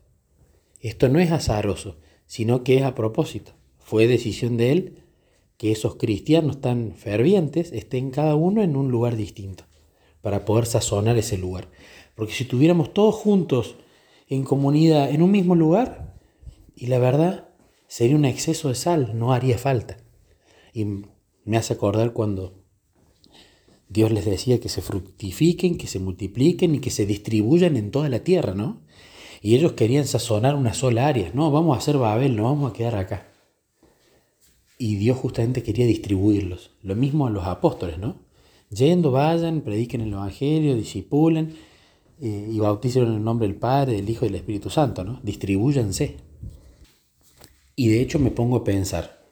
Esto 0.81 1.09
no 1.09 1.19
es 1.19 1.31
azaroso, 1.31 1.97
sino 2.27 2.65
que 2.65 2.77
es 2.77 2.83
a 2.83 2.95
propósito. 2.95 3.53
Fue 3.79 4.07
decisión 4.07 4.57
de 4.57 4.73
él 4.73 4.99
que 5.57 5.73
esos 5.73 5.97
cristianos 5.97 6.61
tan 6.61 6.95
fervientes 6.97 7.73
estén 7.73 8.11
cada 8.11 8.35
uno 8.35 8.63
en 8.63 8.77
un 8.77 8.91
lugar 8.91 9.17
distinto, 9.17 9.65
para 10.23 10.45
poder 10.45 10.67
sazonar 10.67 11.19
ese 11.19 11.37
lugar. 11.37 11.69
Porque 12.15 12.33
si 12.33 12.45
tuviéramos 12.45 12.95
todos 12.95 13.15
juntos 13.15 13.77
en 14.29 14.45
comunidad 14.45 15.11
en 15.11 15.23
un 15.23 15.31
mismo 15.31 15.55
lugar, 15.55 16.15
y 16.75 16.87
la 16.87 16.99
verdad 16.99 17.49
sería 17.87 18.17
un 18.17 18.25
exceso 18.25 18.69
de 18.69 18.75
sal, 18.75 19.13
no 19.19 19.33
haría 19.33 19.59
falta. 19.59 19.99
Y 20.73 20.87
me 21.45 21.57
hace 21.57 21.75
acordar 21.75 22.13
cuando 22.13 22.63
Dios 23.89 24.11
les 24.11 24.25
decía 24.25 24.59
que 24.59 24.71
se 24.71 24.81
fructifiquen, 24.81 25.77
que 25.77 25.87
se 25.87 25.99
multipliquen 25.99 26.75
y 26.77 26.79
que 26.79 26.91
se 26.91 27.05
distribuyan 27.05 27.77
en 27.77 27.91
toda 27.91 28.09
la 28.09 28.21
tierra, 28.21 28.55
¿no? 28.55 28.81
Y 29.43 29.57
ellos 29.57 29.73
querían 29.73 30.07
sazonar 30.07 30.55
una 30.55 30.73
sola 30.73 31.09
área. 31.09 31.31
No, 31.35 31.51
vamos 31.51 31.77
a 31.77 31.79
hacer 31.79 31.99
Babel, 31.99 32.37
no 32.37 32.45
vamos 32.45 32.71
a 32.71 32.75
quedar 32.75 32.95
acá. 32.95 33.29
Y 34.79 34.97
Dios 34.97 35.19
justamente 35.19 35.63
quería 35.63 35.85
distribuirlos. 35.85 36.71
Lo 36.81 36.97
mismo 36.97 37.27
a 37.27 37.31
los 37.31 37.45
apóstoles, 37.45 37.99
¿no? 37.99 38.22
Yendo, 38.75 39.11
vayan, 39.11 39.61
prediquen 39.61 40.01
el 40.01 40.13
Evangelio, 40.13 40.75
disipulen 40.75 41.55
eh, 42.21 42.49
y 42.51 42.59
bauticen 42.59 43.05
en 43.05 43.15
el 43.15 43.25
nombre 43.25 43.47
del 43.47 43.57
Padre, 43.57 43.95
del 43.95 44.09
Hijo 44.09 44.25
y 44.25 44.29
del 44.29 44.37
Espíritu 44.37 44.71
Santo, 44.71 45.05
¿no? 45.05 45.21
Distribúyanse. 45.23 46.17
Y 47.77 47.89
de 47.89 48.01
hecho 48.01 48.19
me 48.19 48.31
pongo 48.31 48.57
a 48.57 48.65
pensar, 48.65 49.23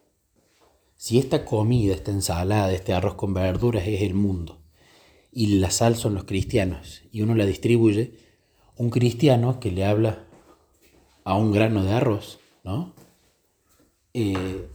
si 0.96 1.18
esta 1.18 1.44
comida, 1.44 1.94
esta 1.94 2.10
ensalada, 2.10 2.72
este 2.72 2.92
arroz 2.92 3.14
con 3.14 3.32
verduras 3.32 3.86
es 3.86 4.02
el 4.02 4.14
mundo 4.14 4.60
y 5.32 5.58
la 5.58 5.70
sal 5.70 5.96
son 5.96 6.14
los 6.14 6.24
cristianos 6.24 7.02
y 7.12 7.22
uno 7.22 7.34
la 7.34 7.46
distribuye, 7.46 8.18
un 8.76 8.90
cristiano 8.90 9.60
que 9.60 9.70
le 9.70 9.84
habla 9.84 10.24
a 11.24 11.36
un 11.36 11.52
grano 11.52 11.84
de 11.84 11.92
arroz, 11.92 12.40
¿no? 12.64 12.92
Eh, 14.12 14.66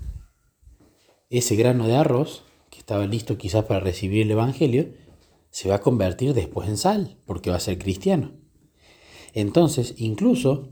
ese 1.29 1.55
grano 1.55 1.88
de 1.88 1.95
arroz, 1.95 2.44
estaba 2.86 3.08
listo 3.08 3.36
quizás 3.36 3.65
para 3.65 3.80
recibir 3.80 4.22
el 4.22 4.32
Evangelio, 4.32 4.89
se 5.50 5.70
va 5.70 5.75
a 5.75 5.82
convertir 5.82 6.36
después 6.36 6.70
en 6.70 6.77
sal, 6.77 7.18
porque 7.25 7.50
va 7.50 7.56
a 7.56 7.60
ser 7.60 7.80
cristiano. 7.80 8.34
Entonces, 9.34 9.96
incluso 9.98 10.70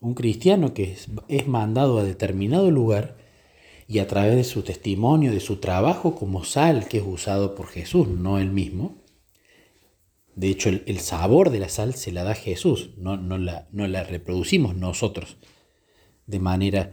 un 0.00 0.14
cristiano 0.14 0.74
que 0.74 0.96
es 1.28 1.46
mandado 1.46 2.00
a 2.00 2.04
determinado 2.04 2.68
lugar, 2.72 3.16
y 3.86 3.98
a 3.98 4.08
través 4.08 4.34
de 4.34 4.44
su 4.44 4.62
testimonio, 4.62 5.32
de 5.32 5.40
su 5.40 5.56
trabajo 5.56 6.14
como 6.14 6.44
sal 6.44 6.88
que 6.88 6.98
es 6.98 7.04
usado 7.06 7.54
por 7.54 7.66
Jesús, 7.66 8.08
no 8.08 8.38
él 8.38 8.50
mismo. 8.50 8.96
De 10.34 10.48
hecho, 10.48 10.70
el, 10.70 10.98
sabor 10.98 11.50
de 11.50 11.58
la 11.58 11.68
sal 11.68 11.94
se 11.94 12.10
la 12.10 12.24
da 12.24 12.34
Jesús, 12.34 12.90
no, 12.96 13.16
no, 13.18 13.36
la, 13.38 13.68
no 13.70 13.86
la, 13.86 14.02
reproducimos 14.02 14.74
nosotros 14.74 15.36
de 16.26 16.40
manera 16.40 16.92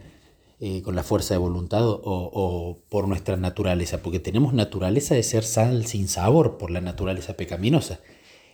eh, 0.60 0.82
con 0.82 0.94
la 0.94 1.02
fuerza 1.02 1.34
de 1.34 1.38
voluntad 1.38 1.88
o, 1.88 2.00
o 2.04 2.78
por 2.90 3.08
nuestra 3.08 3.36
naturaleza, 3.36 4.02
porque 4.02 4.20
tenemos 4.20 4.52
naturaleza 4.52 5.14
de 5.14 5.22
ser 5.22 5.42
sal 5.42 5.86
sin 5.86 6.06
sabor 6.06 6.58
por 6.58 6.70
la 6.70 6.82
naturaleza 6.82 7.34
pecaminosa. 7.34 8.00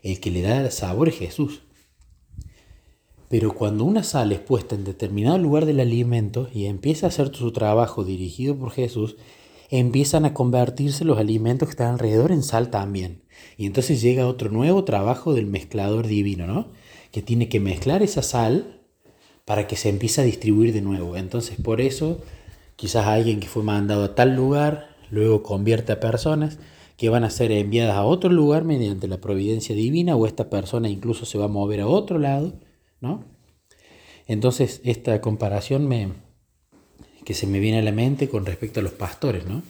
El 0.03 0.21
que 0.21 0.31
le 0.31 0.43
da 0.43 0.71
sabor 0.71 1.09
es 1.09 1.19
Jesús. 1.19 1.63
Pero 3.29 3.55
cuando 3.55 3.85
una 3.85 4.05
sal 4.05 4.31
es 4.31 4.39
puesta 4.39 4.77
en 4.77 4.85
determinado 4.85 5.37
lugar 5.39 5.67
del 5.67 5.81
alimento 5.81 6.49
y 6.55 6.67
empieza 6.67 7.07
a 7.07 7.09
hacer 7.09 7.35
su 7.35 7.51
trabajo 7.51 8.05
dirigido 8.05 8.57
por 8.57 8.71
Jesús, 8.71 9.17
empiezan 9.69 10.25
a 10.25 10.33
convertirse 10.33 11.05
los 11.05 11.19
alimentos 11.19 11.69
que 11.69 11.73
están 11.73 11.95
alrededor 11.95 12.31
en 12.31 12.45
sal 12.45 12.71
también. 12.71 13.23
Y 13.57 13.67
entonces 13.67 14.01
llega 14.01 14.29
otro 14.29 14.51
nuevo 14.51 14.85
trabajo 14.85 15.35
del 15.35 15.47
mezclador 15.47 16.07
divino, 16.07 16.47
¿no? 16.47 16.69
Que 17.11 17.23
tiene 17.23 17.49
que 17.49 17.59
mezclar 17.59 18.03
esa 18.03 18.23
sal 18.23 18.76
para 19.47 19.67
que 19.67 19.77
se 19.77 19.89
empiece 19.89 20.21
a 20.21 20.25
distribuir 20.25 20.75
de 20.75 20.83
nuevo. 20.83 21.17
Entonces 21.17 21.57
por 21.63 21.81
eso 21.81 22.21
quizás 22.77 23.07
alguien 23.07 23.41
que 23.41 23.49
fue 23.49 23.63
mandado 23.63 24.05
a 24.05 24.15
tal 24.15 24.37
lugar 24.37 24.95
luego 25.11 25.43
convierte 25.43 25.93
a 25.93 26.01
personas 26.01 26.59
que 26.99 27.09
van 27.09 27.25
a 27.25 27.31
ser 27.31 27.51
enviadas 27.53 27.97
a 27.97 28.05
otro 28.05 28.29
lugar 28.29 28.65
mediante 28.65 29.09
la 29.09 29.23
providencia 29.23 29.75
divina 29.75 30.17
o 30.17 30.27
esta 30.27 30.51
persona 30.51 30.91
incluso 30.91 31.25
se 31.25 31.39
va 31.39 31.47
a 31.47 31.49
mover 31.49 31.81
a 31.81 31.87
otro 31.87 32.19
lado 32.19 32.53
¿no? 33.01 33.25
Entonces, 34.27 34.81
esta 34.85 35.21
comparación 35.21 35.87
me, 35.87 36.09
que 37.25 37.35
se 37.35 37.47
me 37.47 37.61
viene 37.61 37.79
a 37.79 37.83
la 37.83 37.93
mente 37.93 38.29
con 38.29 38.47
respecto 38.47 38.81
a 38.81 38.83
los 38.83 38.93
pastores, 38.93 39.47
¿no? 39.47 39.63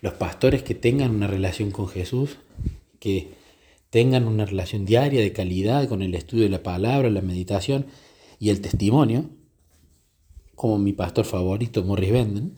Los 0.00 0.14
pastores 0.14 0.62
que 0.62 0.74
tengan 0.74 1.14
una 1.14 1.26
relación 1.26 1.70
con 1.70 1.88
Jesús, 1.88 2.38
que 2.98 3.28
tengan 3.90 4.26
una 4.26 4.46
relación 4.46 4.84
diaria 4.84 5.20
de 5.20 5.32
calidad 5.32 5.88
con 5.88 6.02
el 6.02 6.14
estudio 6.14 6.44
de 6.44 6.50
la 6.50 6.62
palabra, 6.62 7.10
la 7.10 7.20
meditación 7.20 7.86
y 8.40 8.48
el 8.48 8.62
testimonio, 8.62 9.26
como 10.56 10.78
mi 10.78 10.92
pastor 10.92 11.26
favorito, 11.26 11.84
Morris 11.84 12.10
Benden, 12.10 12.54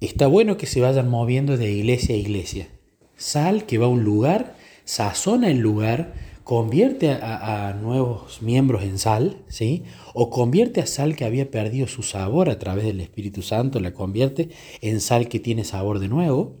está 0.00 0.26
bueno 0.26 0.56
que 0.56 0.66
se 0.66 0.80
vayan 0.80 1.08
moviendo 1.08 1.56
de 1.56 1.70
iglesia 1.70 2.16
a 2.16 2.18
iglesia. 2.18 2.68
Sal 3.16 3.64
que 3.64 3.78
va 3.78 3.86
a 3.86 3.90
un 3.90 4.02
lugar, 4.02 4.56
sazona 4.84 5.50
el 5.50 5.58
lugar, 5.58 6.14
convierte 6.42 7.12
a, 7.12 7.76
nuevos 7.80 8.42
miembros 8.42 8.82
en 8.82 8.98
sal, 8.98 9.44
¿sí? 9.48 9.84
O 10.14 10.30
convierte 10.30 10.80
a 10.80 10.86
sal 10.86 11.14
que 11.14 11.24
había 11.24 11.50
perdido 11.50 11.86
su 11.86 12.02
sabor 12.02 12.50
a 12.50 12.58
través 12.58 12.86
del 12.86 13.00
Espíritu 13.00 13.42
Santo, 13.42 13.78
la 13.78 13.94
convierte 13.94 14.50
en 14.80 15.00
sal 15.00 15.28
que 15.28 15.38
tiene 15.38 15.62
sabor 15.62 16.00
de 16.00 16.08
nuevo. 16.08 16.56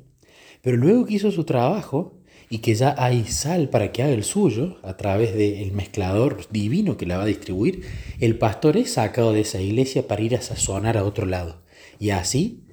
Pero 0.62 0.76
luego 0.76 1.06
que 1.06 1.14
hizo 1.14 1.32
su 1.32 1.44
trabajo 1.44 2.17
y 2.50 2.58
que 2.58 2.74
ya 2.74 2.94
hay 2.98 3.24
sal 3.24 3.68
para 3.68 3.92
que 3.92 4.02
haga 4.02 4.12
el 4.12 4.24
suyo 4.24 4.78
a 4.82 4.96
través 4.96 5.34
del 5.34 5.72
mezclador 5.72 6.48
divino 6.50 6.96
que 6.96 7.06
la 7.06 7.18
va 7.18 7.24
a 7.24 7.26
distribuir, 7.26 7.82
el 8.20 8.38
pastor 8.38 8.76
es 8.76 8.92
sacado 8.92 9.32
de 9.32 9.40
esa 9.40 9.60
iglesia 9.60 10.06
para 10.08 10.22
ir 10.22 10.34
a 10.34 10.42
sazonar 10.42 10.96
a 10.96 11.04
otro 11.04 11.26
lado. 11.26 11.62
Y 11.98 12.10
así 12.10 12.64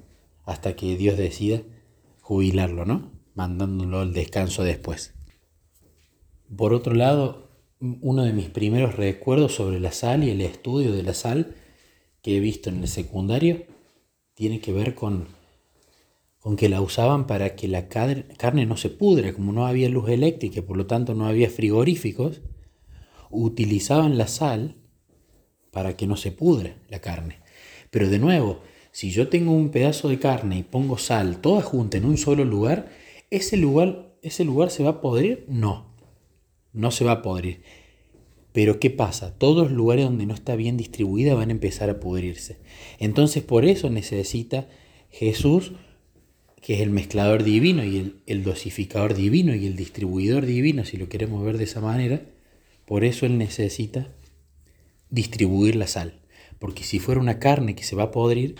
hasta 0.44 0.76
que 0.76 0.96
Dios 0.96 1.18
decida 1.18 1.62
jubilarlo, 2.20 2.84
¿no? 2.86 3.12
Mandándolo 3.34 4.00
al 4.00 4.12
descanso 4.14 4.64
después. 4.64 5.14
Por 6.56 6.72
otro 6.72 6.94
lado, 6.94 7.50
uno 7.80 8.22
de 8.24 8.32
mis 8.32 8.48
primeros 8.48 8.96
recuerdos 8.96 9.54
sobre 9.54 9.80
la 9.80 9.92
sal 9.92 10.24
y 10.24 10.30
el 10.30 10.40
estudio 10.40 10.92
de 10.92 11.02
la 11.02 11.12
sal 11.12 11.54
que 12.22 12.36
he 12.36 12.40
visto 12.40 12.70
en 12.70 12.80
el 12.80 12.88
secundario 12.88 13.66
tiene 14.34 14.60
que 14.60 14.72
ver 14.72 14.94
con, 14.94 15.28
con 16.46 16.54
que 16.54 16.68
la 16.68 16.80
usaban 16.80 17.26
para 17.26 17.56
que 17.56 17.66
la 17.66 17.88
carne 17.88 18.66
no 18.66 18.76
se 18.76 18.88
pudre, 18.88 19.34
como 19.34 19.50
no 19.50 19.66
había 19.66 19.88
luz 19.88 20.08
eléctrica, 20.10 20.62
por 20.62 20.76
lo 20.76 20.86
tanto 20.86 21.16
no 21.16 21.26
había 21.26 21.50
frigoríficos, 21.50 22.40
utilizaban 23.30 24.16
la 24.16 24.28
sal 24.28 24.76
para 25.72 25.96
que 25.96 26.06
no 26.06 26.16
se 26.16 26.30
pudra 26.30 26.76
la 26.88 27.00
carne. 27.00 27.40
Pero 27.90 28.08
de 28.08 28.20
nuevo, 28.20 28.60
si 28.92 29.10
yo 29.10 29.26
tengo 29.26 29.50
un 29.50 29.70
pedazo 29.70 30.08
de 30.08 30.20
carne 30.20 30.58
y 30.58 30.62
pongo 30.62 30.98
sal 30.98 31.40
toda 31.40 31.62
junta 31.62 31.96
en 31.96 32.04
un 32.04 32.16
solo 32.16 32.44
lugar, 32.44 32.90
ese 33.30 33.56
lugar, 33.56 34.14
ese 34.22 34.44
lugar 34.44 34.70
se 34.70 34.84
va 34.84 34.90
a 34.90 35.00
podrir? 35.00 35.46
No 35.48 35.96
no 36.76 36.92
se 36.92 37.04
va 37.04 37.10
a 37.10 37.22
podrir. 37.22 37.62
Pero 38.52 38.78
¿qué 38.78 38.90
pasa? 38.90 39.36
Todos 39.36 39.64
los 39.64 39.72
lugares 39.72 40.04
donde 40.04 40.26
no 40.26 40.34
está 40.34 40.54
bien 40.54 40.76
distribuida 40.76 41.34
van 41.34 41.48
a 41.48 41.52
empezar 41.52 41.90
a 41.90 41.98
pudrirse. 41.98 42.58
Entonces 43.00 43.42
por 43.42 43.64
eso 43.64 43.90
necesita 43.90 44.68
Jesús, 45.10 45.72
que 46.66 46.74
es 46.74 46.80
el 46.80 46.90
mezclador 46.90 47.44
divino 47.44 47.84
y 47.84 47.96
el, 47.98 48.16
el, 48.26 48.42
dosificador 48.42 49.14
divino 49.14 49.54
y 49.54 49.66
el 49.66 49.76
distribuidor 49.76 50.44
divino, 50.44 50.84
si 50.84 50.96
lo 50.96 51.08
queremos 51.08 51.44
ver 51.44 51.58
de 51.58 51.62
esa 51.62 51.80
manera, 51.80 52.22
por 52.86 53.04
eso 53.04 53.24
Él 53.24 53.38
necesita 53.38 54.08
distribuir 55.08 55.76
la 55.76 55.86
sal. 55.86 56.18
Porque 56.58 56.82
si 56.82 56.98
fuera 56.98 57.20
una 57.20 57.38
carne 57.38 57.76
que 57.76 57.84
se 57.84 57.94
va 57.94 58.02
a 58.02 58.10
podrir, 58.10 58.56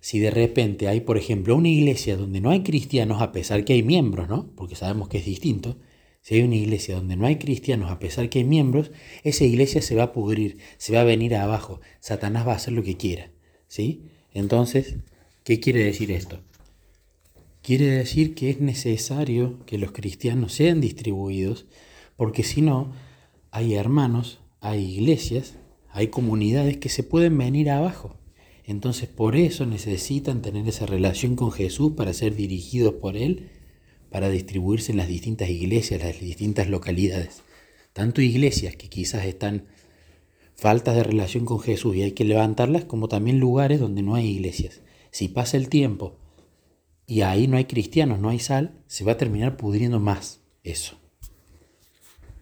si 0.00 0.20
de 0.20 0.30
repente 0.30 0.88
hay, 0.88 1.00
por 1.02 1.18
ejemplo, 1.18 1.54
una 1.54 1.68
iglesia 1.68 2.16
donde 2.16 2.40
no 2.40 2.48
hay 2.48 2.62
cristianos, 2.62 3.20
a 3.20 3.30
pesar 3.30 3.62
que 3.66 3.74
hay 3.74 3.82
miembros, 3.82 4.26
¿no? 4.26 4.50
Porque 4.56 4.74
sabemos 4.74 5.10
que 5.10 5.18
es 5.18 5.26
distinto. 5.26 5.76
Si 6.22 6.36
hay 6.36 6.40
una 6.40 6.56
iglesia 6.56 6.94
donde 6.94 7.16
no 7.16 7.26
hay 7.26 7.36
cristianos, 7.36 7.90
a 7.90 7.98
pesar 7.98 8.30
que 8.30 8.38
hay 8.38 8.46
miembros, 8.46 8.90
esa 9.22 9.44
iglesia 9.44 9.82
se 9.82 9.94
va 9.94 10.04
a 10.04 10.12
pudrir, 10.12 10.56
se 10.78 10.94
va 10.94 11.02
a 11.02 11.04
venir 11.04 11.34
abajo. 11.34 11.82
Satanás 12.00 12.48
va 12.48 12.52
a 12.54 12.56
hacer 12.56 12.72
lo 12.72 12.82
que 12.82 12.96
quiera, 12.96 13.30
¿sí? 13.68 14.06
Entonces, 14.32 14.96
¿qué 15.44 15.60
quiere 15.60 15.84
decir 15.84 16.10
esto? 16.10 16.40
Quiere 17.62 17.86
decir 17.86 18.34
que 18.34 18.48
es 18.48 18.60
necesario 18.60 19.64
que 19.66 19.76
los 19.76 19.92
cristianos 19.92 20.54
sean 20.54 20.80
distribuidos, 20.80 21.66
porque 22.16 22.42
si 22.42 22.62
no, 22.62 22.92
hay 23.50 23.74
hermanos, 23.74 24.40
hay 24.60 24.82
iglesias, 24.96 25.56
hay 25.90 26.08
comunidades 26.08 26.78
que 26.78 26.88
se 26.88 27.02
pueden 27.02 27.36
venir 27.36 27.68
abajo. 27.68 28.16
Entonces 28.64 29.08
por 29.08 29.36
eso 29.36 29.66
necesitan 29.66 30.40
tener 30.40 30.66
esa 30.68 30.86
relación 30.86 31.36
con 31.36 31.52
Jesús 31.52 31.92
para 31.96 32.14
ser 32.14 32.34
dirigidos 32.34 32.94
por 32.94 33.16
Él, 33.16 33.50
para 34.10 34.30
distribuirse 34.30 34.92
en 34.92 34.98
las 34.98 35.08
distintas 35.08 35.50
iglesias, 35.50 36.02
las 36.02 36.18
distintas 36.18 36.68
localidades. 36.68 37.42
Tanto 37.92 38.22
iglesias 38.22 38.76
que 38.76 38.88
quizás 38.88 39.26
están 39.26 39.66
faltas 40.54 40.96
de 40.96 41.02
relación 41.02 41.44
con 41.44 41.60
Jesús 41.60 41.96
y 41.96 42.02
hay 42.02 42.12
que 42.12 42.24
levantarlas, 42.24 42.84
como 42.84 43.08
también 43.08 43.38
lugares 43.38 43.80
donde 43.80 44.02
no 44.02 44.14
hay 44.14 44.28
iglesias. 44.28 44.80
Si 45.10 45.28
pasa 45.28 45.56
el 45.56 45.68
tiempo 45.68 46.16
y 47.10 47.22
ahí 47.22 47.48
no 47.48 47.56
hay 47.56 47.64
cristianos, 47.64 48.20
no 48.20 48.28
hay 48.28 48.38
sal, 48.38 48.70
se 48.86 49.02
va 49.02 49.12
a 49.12 49.16
terminar 49.16 49.56
pudriendo 49.56 49.98
más 49.98 50.38
eso. 50.62 50.96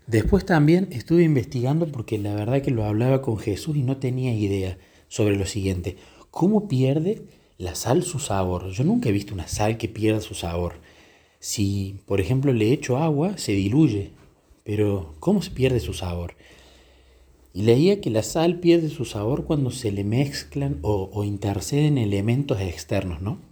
Después 0.06 0.44
también 0.44 0.88
estuve 0.92 1.22
investigando 1.22 1.87
porque 1.87 2.18
la 2.18 2.34
verdad 2.34 2.60
que 2.60 2.70
lo 2.70 2.84
hablaba 2.84 3.22
con 3.22 3.38
Jesús 3.38 3.78
y 3.78 3.82
no 3.82 3.96
tenía 3.96 4.34
idea 4.34 4.76
sobre 5.08 5.37
lo 5.37 5.46
siguiente. 5.46 5.96
¿Cómo 6.30 6.68
pierde 6.68 7.22
la 7.56 7.75
sal 7.75 8.02
su 8.02 8.18
sabor? 8.18 8.70
Yo 8.70 8.84
nunca 8.84 9.08
he 9.08 9.12
visto 9.12 9.32
una 9.32 9.48
sal 9.48 9.78
que 9.78 9.88
pierda 9.88 10.20
su 10.20 10.34
sabor. 10.34 10.75
Si, 11.40 12.02
por 12.04 12.20
ejemplo, 12.20 12.52
le 12.52 12.70
echo 12.70 12.98
agua, 12.98 13.38
se 13.38 13.52
diluye. 13.52 14.10
Pero, 14.64 15.14
¿cómo 15.18 15.40
se 15.40 15.50
pierde 15.50 15.80
su 15.80 15.94
sabor? 15.94 16.34
Y 17.54 17.62
leía 17.62 18.02
que 18.02 18.10
la 18.10 18.22
sal 18.22 18.60
pierde 18.60 18.90
su 18.90 19.06
sabor 19.06 19.46
cuando 19.46 19.70
se 19.70 19.92
le 19.92 20.04
mezclan 20.04 20.78
o, 20.82 21.25
interceden 21.25 21.96
elementos 21.96 22.60
externos, 22.60 23.22
¿no? 23.22 23.48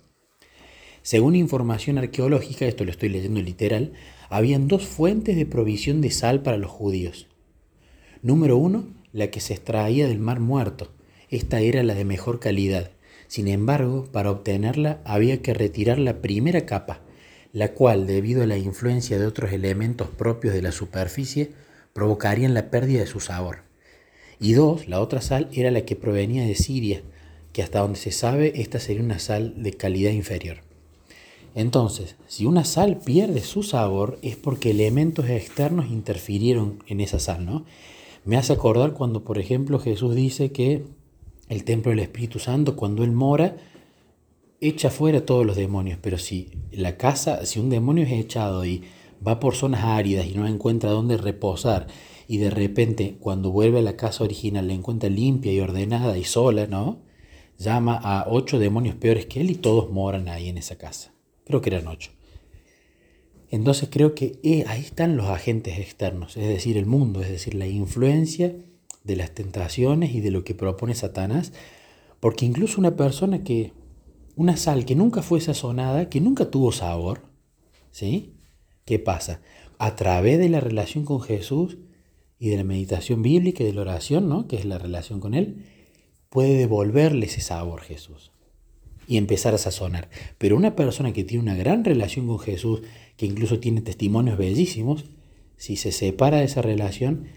Según 1.06 1.36
información 1.36 1.98
arqueológica, 1.98 2.66
esto 2.66 2.84
lo 2.84 2.90
estoy 2.90 3.10
leyendo 3.10 3.40
literal, 3.40 3.92
habían 4.28 4.66
dos 4.66 4.86
fuentes 4.86 5.36
de 5.36 5.46
provisión 5.46 6.00
de 6.00 6.10
sal 6.10 6.42
para 6.42 6.56
los 6.56 6.72
judíos. 6.72 7.28
Número 8.22 8.56
uno, 8.56 8.88
la 9.12 9.30
que 9.30 9.38
se 9.38 9.54
extraía 9.54 10.08
del 10.08 10.18
mar 10.18 10.40
muerto. 10.40 10.90
Esta 11.30 11.60
era 11.60 11.84
la 11.84 11.94
de 11.94 12.04
mejor 12.04 12.40
calidad. 12.40 12.90
Sin 13.28 13.46
embargo, 13.46 14.08
para 14.10 14.32
obtenerla 14.32 15.00
había 15.04 15.42
que 15.42 15.54
retirar 15.54 16.00
la 16.00 16.20
primera 16.20 16.66
capa, 16.66 17.02
la 17.52 17.72
cual, 17.72 18.08
debido 18.08 18.42
a 18.42 18.46
la 18.46 18.58
influencia 18.58 19.16
de 19.16 19.26
otros 19.26 19.52
elementos 19.52 20.08
propios 20.08 20.54
de 20.54 20.62
la 20.62 20.72
superficie, 20.72 21.52
provocarían 21.92 22.52
la 22.52 22.68
pérdida 22.68 22.98
de 22.98 23.06
su 23.06 23.20
sabor. 23.20 23.58
Y 24.40 24.54
dos, 24.54 24.88
la 24.88 24.98
otra 24.98 25.20
sal 25.20 25.50
era 25.52 25.70
la 25.70 25.82
que 25.82 25.94
provenía 25.94 26.44
de 26.44 26.56
Siria, 26.56 27.02
que 27.52 27.62
hasta 27.62 27.78
donde 27.78 28.00
se 28.00 28.10
sabe 28.10 28.60
esta 28.60 28.80
sería 28.80 29.04
una 29.04 29.20
sal 29.20 29.62
de 29.62 29.72
calidad 29.72 30.10
inferior. 30.10 30.65
Entonces, 31.56 32.16
si 32.28 32.44
una 32.44 32.66
sal 32.66 32.98
pierde 33.02 33.40
su 33.40 33.62
sabor 33.62 34.18
es 34.20 34.36
porque 34.36 34.72
elementos 34.72 35.26
externos 35.30 35.86
interfirieron 35.86 36.84
en 36.86 37.00
esa 37.00 37.18
sal, 37.18 37.46
¿no? 37.46 37.64
Me 38.26 38.36
hace 38.36 38.52
acordar 38.52 38.92
cuando, 38.92 39.24
por 39.24 39.38
ejemplo, 39.38 39.78
Jesús 39.78 40.14
dice 40.14 40.52
que 40.52 40.84
el 41.48 41.64
templo 41.64 41.88
del 41.90 42.00
Espíritu 42.00 42.40
Santo, 42.40 42.76
cuando 42.76 43.04
Él 43.04 43.12
mora, 43.12 43.56
echa 44.60 44.90
fuera 44.90 45.24
todos 45.24 45.46
los 45.46 45.56
demonios, 45.56 45.98
pero 46.02 46.18
si 46.18 46.50
la 46.72 46.98
casa, 46.98 47.46
si 47.46 47.58
un 47.58 47.70
demonio 47.70 48.04
es 48.04 48.12
echado 48.12 48.66
y 48.66 48.82
va 49.26 49.40
por 49.40 49.54
zonas 49.54 49.82
áridas 49.82 50.26
y 50.26 50.34
no 50.34 50.46
encuentra 50.46 50.90
dónde 50.90 51.16
reposar, 51.16 51.86
y 52.28 52.36
de 52.36 52.50
repente 52.50 53.16
cuando 53.18 53.50
vuelve 53.50 53.78
a 53.78 53.82
la 53.82 53.96
casa 53.96 54.24
original 54.24 54.66
la 54.66 54.74
encuentra 54.74 55.08
limpia 55.08 55.54
y 55.54 55.60
ordenada 55.60 56.18
y 56.18 56.24
sola, 56.24 56.66
¿no? 56.66 56.98
Llama 57.56 57.96
a 57.96 58.26
ocho 58.28 58.58
demonios 58.58 58.96
peores 58.96 59.24
que 59.24 59.40
él 59.40 59.50
y 59.50 59.54
todos 59.54 59.90
moran 59.90 60.28
ahí 60.28 60.50
en 60.50 60.58
esa 60.58 60.76
casa 60.76 61.15
creo 61.46 61.60
que 61.62 61.70
eran 61.70 61.86
ocho. 61.86 62.10
Entonces 63.50 63.88
creo 63.90 64.14
que 64.14 64.40
eh, 64.42 64.64
ahí 64.66 64.80
están 64.80 65.16
los 65.16 65.26
agentes 65.26 65.78
externos, 65.78 66.36
es 66.36 66.48
decir, 66.48 66.76
el 66.76 66.86
mundo, 66.86 67.22
es 67.22 67.30
decir, 67.30 67.54
la 67.54 67.68
influencia 67.68 68.56
de 69.04 69.16
las 69.16 69.30
tentaciones 69.30 70.12
y 70.14 70.20
de 70.20 70.32
lo 70.32 70.42
que 70.42 70.54
propone 70.54 70.94
Satanás, 70.96 71.52
porque 72.18 72.44
incluso 72.44 72.80
una 72.80 72.96
persona 72.96 73.44
que, 73.44 73.72
una 74.34 74.56
sal 74.56 74.84
que 74.84 74.96
nunca 74.96 75.22
fue 75.22 75.40
sazonada, 75.40 76.10
que 76.10 76.20
nunca 76.20 76.50
tuvo 76.50 76.72
sabor, 76.72 77.22
¿sí? 77.92 78.34
¿Qué 78.84 78.98
pasa? 78.98 79.40
A 79.78 79.94
través 79.94 80.38
de 80.38 80.48
la 80.48 80.60
relación 80.60 81.04
con 81.04 81.20
Jesús 81.20 81.78
y 82.40 82.48
de 82.48 82.56
la 82.56 82.64
meditación 82.64 83.22
bíblica 83.22 83.62
y 83.62 83.66
de 83.66 83.72
la 83.74 83.82
oración, 83.82 84.28
¿no? 84.28 84.48
Que 84.48 84.56
es 84.56 84.64
la 84.64 84.78
relación 84.78 85.20
con 85.20 85.34
Él, 85.34 85.64
puede 86.28 86.56
devolverle 86.56 87.26
ese 87.26 87.40
sabor 87.40 87.82
Jesús 87.82 88.32
y 89.06 89.16
empezar 89.16 89.54
a 89.54 89.58
sazonar. 89.58 90.08
Pero 90.38 90.56
una 90.56 90.76
persona 90.76 91.12
que 91.12 91.24
tiene 91.24 91.42
una 91.42 91.54
gran 91.54 91.84
relación 91.84 92.26
con 92.26 92.38
Jesús, 92.38 92.82
que 93.16 93.26
incluso 93.26 93.60
tiene 93.60 93.80
testimonios 93.80 94.38
bellísimos, 94.38 95.06
si 95.56 95.76
se 95.76 95.92
separa 95.92 96.38
de 96.38 96.44
esa 96.44 96.62
relación, 96.62 97.28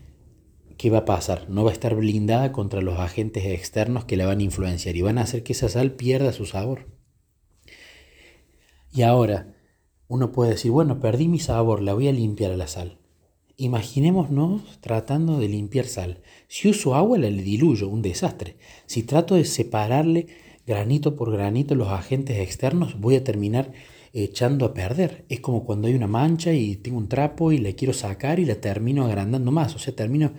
¿qué 0.78 0.90
va 0.90 1.00
a 1.00 1.06
pasar? 1.06 1.50
No 1.50 1.64
va 1.64 1.70
a 1.72 1.74
estar 1.74 1.96
blindada 1.96 2.52
contra 2.52 2.82
los 2.82 3.00
agentes 3.00 3.46
externos 3.46 4.06
que 4.06 4.18
la 4.18 4.26
van 4.26 4.40
a 4.40 4.44
influenciar 4.44 4.96
y 4.96 5.02
van 5.02 5.18
a 5.18 5.22
hacer 5.22 5.44
que 5.44 5.54
esa 5.54 5.70
sal 5.70 5.92
pierda 5.94 6.34
su 6.34 6.46
sabor. 6.46 6.88
Y 8.92 9.04
ahora, 9.04 9.54
uno 10.08 10.32
puede 10.32 10.52
decir, 10.52 10.72
bueno, 10.72 11.00
perdí 11.00 11.28
mi 11.28 11.40
sabor, 11.40 11.82
la 11.82 11.94
voy 11.94 12.08
a 12.08 12.12
limpiar 12.12 12.52
a 12.52 12.58
la 12.58 12.68
sal. 12.68 12.98
Imaginémonos 13.58 14.80
tratando 14.82 15.38
de 15.38 15.50
limpiar 15.50 15.86
sal. 15.86 16.22
Si 16.48 16.70
uso 16.70 16.96
agua, 16.96 17.18
la 17.18 17.28
diluyo, 17.28 17.90
un 17.90 18.02
desastre. 18.02 18.58
Si 18.86 19.04
trato 19.04 19.36
de 19.36 19.46
separarle 19.46 20.28
granito 20.70 21.16
por 21.16 21.32
granito 21.32 21.74
los 21.74 21.90
agentes 21.90 22.38
externos, 22.38 23.00
voy 23.02 23.16
a 23.16 23.24
terminar 23.24 23.72
echando 24.14 24.66
a 24.66 24.74
perder. 24.76 25.26
Es 25.28 25.40
como 25.40 25.66
cuando 25.66 25.88
hay 25.88 25.96
una 25.96 26.08
mancha 26.08 26.54
y 26.54 26.76
tengo 26.76 27.00
un 27.00 27.10
trapo 27.10 27.52
y 27.52 27.58
la 27.58 27.74
quiero 27.74 27.92
sacar 27.94 28.40
y 28.40 28.46
la 28.46 28.62
termino 28.62 29.04
agrandando 29.04 29.52
más. 29.52 29.76
O 29.76 29.80
sea, 29.80 29.96
termino, 29.96 30.32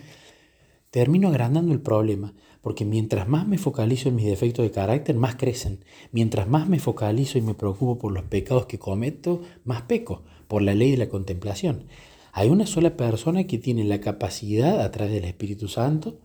termino 0.89 1.27
agrandando 1.27 1.73
el 1.73 1.81
problema. 1.81 2.33
Porque 2.61 2.85
mientras 2.85 3.27
más 3.27 3.45
me 3.45 3.57
focalizo 3.57 4.07
en 4.07 4.15
mis 4.15 4.25
defectos 4.25 4.63
de 4.63 4.71
carácter, 4.71 5.15
más 5.15 5.35
crecen. 5.35 5.83
Mientras 6.11 6.47
más 6.47 6.69
me 6.69 6.79
focalizo 6.79 7.37
y 7.37 7.41
me 7.41 7.55
preocupo 7.55 7.99
por 7.99 8.13
los 8.13 8.23
pecados 8.23 8.67
que 8.67 8.79
cometo, 8.79 9.41
más 9.65 9.81
peco, 9.81 10.23
por 10.47 10.61
la 10.61 10.75
ley 10.75 10.91
de 10.91 10.97
la 10.97 11.09
contemplación. 11.09 11.87
Hay 12.31 12.49
una 12.49 12.67
sola 12.67 12.95
persona 12.95 13.45
que 13.45 13.57
tiene 13.57 13.83
la 13.83 13.99
capacidad, 13.99 14.79
a 14.79 14.91
través 14.91 15.13
del 15.13 15.25
Espíritu 15.25 15.67
Santo, 15.67 16.19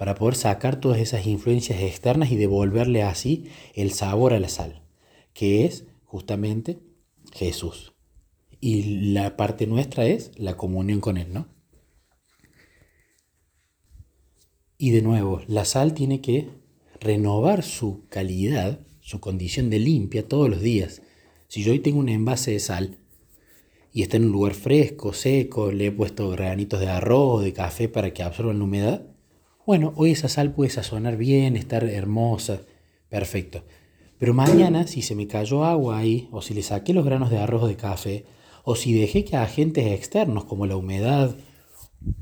para 0.00 0.14
poder 0.14 0.34
sacar 0.34 0.80
todas 0.80 0.98
esas 0.98 1.26
influencias 1.26 1.82
externas 1.82 2.30
y 2.30 2.36
devolverle 2.36 3.02
así 3.02 3.50
el 3.74 3.92
sabor 3.92 4.32
a 4.32 4.40
la 4.40 4.48
sal, 4.48 4.80
que 5.34 5.66
es 5.66 5.84
justamente 6.06 6.78
Jesús. 7.34 7.92
Y 8.60 9.12
la 9.12 9.36
parte 9.36 9.66
nuestra 9.66 10.06
es 10.06 10.32
la 10.38 10.56
comunión 10.56 11.00
con 11.00 11.18
Él, 11.18 11.34
¿no? 11.34 11.48
Y 14.78 14.88
de 14.92 15.02
nuevo, 15.02 15.42
la 15.46 15.66
sal 15.66 15.92
tiene 15.92 16.22
que 16.22 16.48
renovar 16.98 17.62
su 17.62 18.06
calidad, 18.08 18.80
su 19.02 19.20
condición 19.20 19.68
de 19.68 19.80
limpia 19.80 20.26
todos 20.26 20.48
los 20.48 20.62
días. 20.62 21.02
Si 21.48 21.62
yo 21.62 21.72
hoy 21.72 21.80
tengo 21.80 21.98
un 21.98 22.08
envase 22.08 22.52
de 22.52 22.60
sal 22.60 22.96
y 23.92 24.00
está 24.00 24.16
en 24.16 24.24
un 24.24 24.32
lugar 24.32 24.54
fresco, 24.54 25.12
seco, 25.12 25.70
le 25.70 25.88
he 25.88 25.92
puesto 25.92 26.30
granitos 26.30 26.80
de 26.80 26.88
arroz 26.88 27.40
o 27.40 27.40
de 27.40 27.52
café 27.52 27.90
para 27.90 28.14
que 28.14 28.22
absorban 28.22 28.60
la 28.60 28.64
humedad, 28.64 29.09
bueno, 29.66 29.92
hoy 29.96 30.12
esa 30.12 30.28
sal 30.28 30.52
puede 30.52 30.70
sazonar 30.70 31.16
bien, 31.16 31.56
estar 31.56 31.84
hermosa, 31.84 32.62
perfecto. 33.08 33.62
Pero 34.18 34.34
mañana, 34.34 34.86
si 34.86 35.02
se 35.02 35.14
me 35.14 35.26
cayó 35.26 35.64
agua 35.64 35.98
ahí, 35.98 36.28
o 36.30 36.42
si 36.42 36.52
le 36.54 36.62
saqué 36.62 36.92
los 36.92 37.04
granos 37.04 37.30
de 37.30 37.38
arroz 37.38 37.68
de 37.68 37.76
café, 37.76 38.26
o 38.64 38.76
si 38.76 38.92
dejé 38.92 39.24
que 39.24 39.36
agentes 39.36 39.86
externos 39.86 40.44
como 40.44 40.66
la 40.66 40.76
humedad 40.76 41.36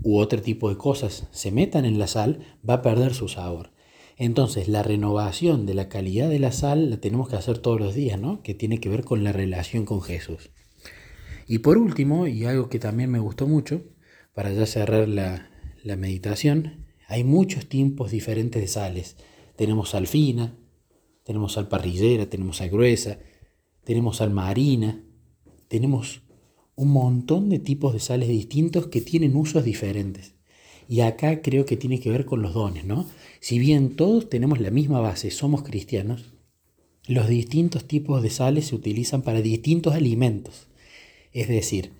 u 0.03 0.18
otro 0.18 0.40
tipo 0.40 0.68
de 0.70 0.77
cosas 0.77 1.27
se 1.31 1.51
metan 1.51 1.85
en 1.85 1.98
la 1.98 2.07
sal, 2.07 2.40
va 2.68 2.74
a 2.74 2.83
perder 2.83 3.14
su 3.14 3.29
sabor. 3.29 3.70
Entonces, 4.16 4.68
la 4.68 4.83
renovación 4.83 5.66
de 5.66 5.74
la 5.74 5.88
calidad 5.88 6.29
de 6.29 6.38
la 6.40 6.53
sal 6.53 6.90
la 6.90 6.96
tenemos 6.98 7.29
que 7.29 7.37
hacer 7.37 7.59
todos 7.59 7.81
los 7.81 7.94
días, 7.94 8.20
¿no? 8.20 8.42
Que 8.42 8.55
tiene 8.55 8.79
que 8.79 8.88
ver 8.88 9.05
con 9.05 9.22
la 9.22 9.33
relación 9.33 9.85
con 9.85 10.03
Jesús. 10.03 10.51
Y 11.46 11.59
por 11.59 11.79
último, 11.79 12.27
y 12.27 12.44
algo 12.44 12.68
que 12.68 12.79
también 12.79 13.11
me 13.11 13.20
gustó 13.20 13.46
mucho, 13.46 13.83
para 14.35 14.53
ya 14.53 14.66
cerrar 14.66 15.09
la, 15.09 15.51
la 15.83 15.96
meditación, 15.96 16.88
hay 17.09 17.25
muchos 17.25 17.68
tipos 17.68 18.11
diferentes 18.11 18.61
de 18.61 18.68
sales. 18.68 19.16
Tenemos 19.57 19.90
sal 19.90 20.07
fina, 20.07 20.55
tenemos 21.25 21.55
sal 21.55 21.66
parrillera, 21.66 22.29
tenemos 22.29 22.59
sal 22.59 22.68
gruesa, 22.68 23.18
tenemos 23.83 24.18
sal 24.18 24.31
marina, 24.31 25.03
tenemos 25.68 26.21
un 26.77 26.90
montón 26.90 27.49
de 27.49 27.59
tipos 27.59 27.94
de 27.94 28.01
sales 28.01 28.29
distintos 28.29 28.88
que 28.88 29.01
tienen 29.01 29.37
usos 29.37 29.64
diferentes. 29.64 30.35
Y 30.87 31.01
acá 31.01 31.40
creo 31.40 31.64
que 31.64 31.79
tiene 31.79 31.99
que 31.99 32.11
ver 32.11 32.27
con 32.27 32.42
los 32.42 32.53
dones, 32.53 32.85
¿no? 32.85 33.07
Si 33.40 33.59
bien 33.59 33.97
todos 33.97 34.29
tenemos 34.29 34.61
la 34.61 34.71
misma 34.71 35.01
base, 35.01 35.31
somos 35.31 35.62
cristianos, 35.62 36.35
los 37.07 37.27
distintos 37.27 37.87
tipos 37.87 38.23
de 38.23 38.29
sales 38.29 38.66
se 38.66 38.75
utilizan 38.75 39.23
para 39.23 39.40
distintos 39.40 39.94
alimentos. 39.94 40.68
Es 41.33 41.49
decir, 41.49 41.92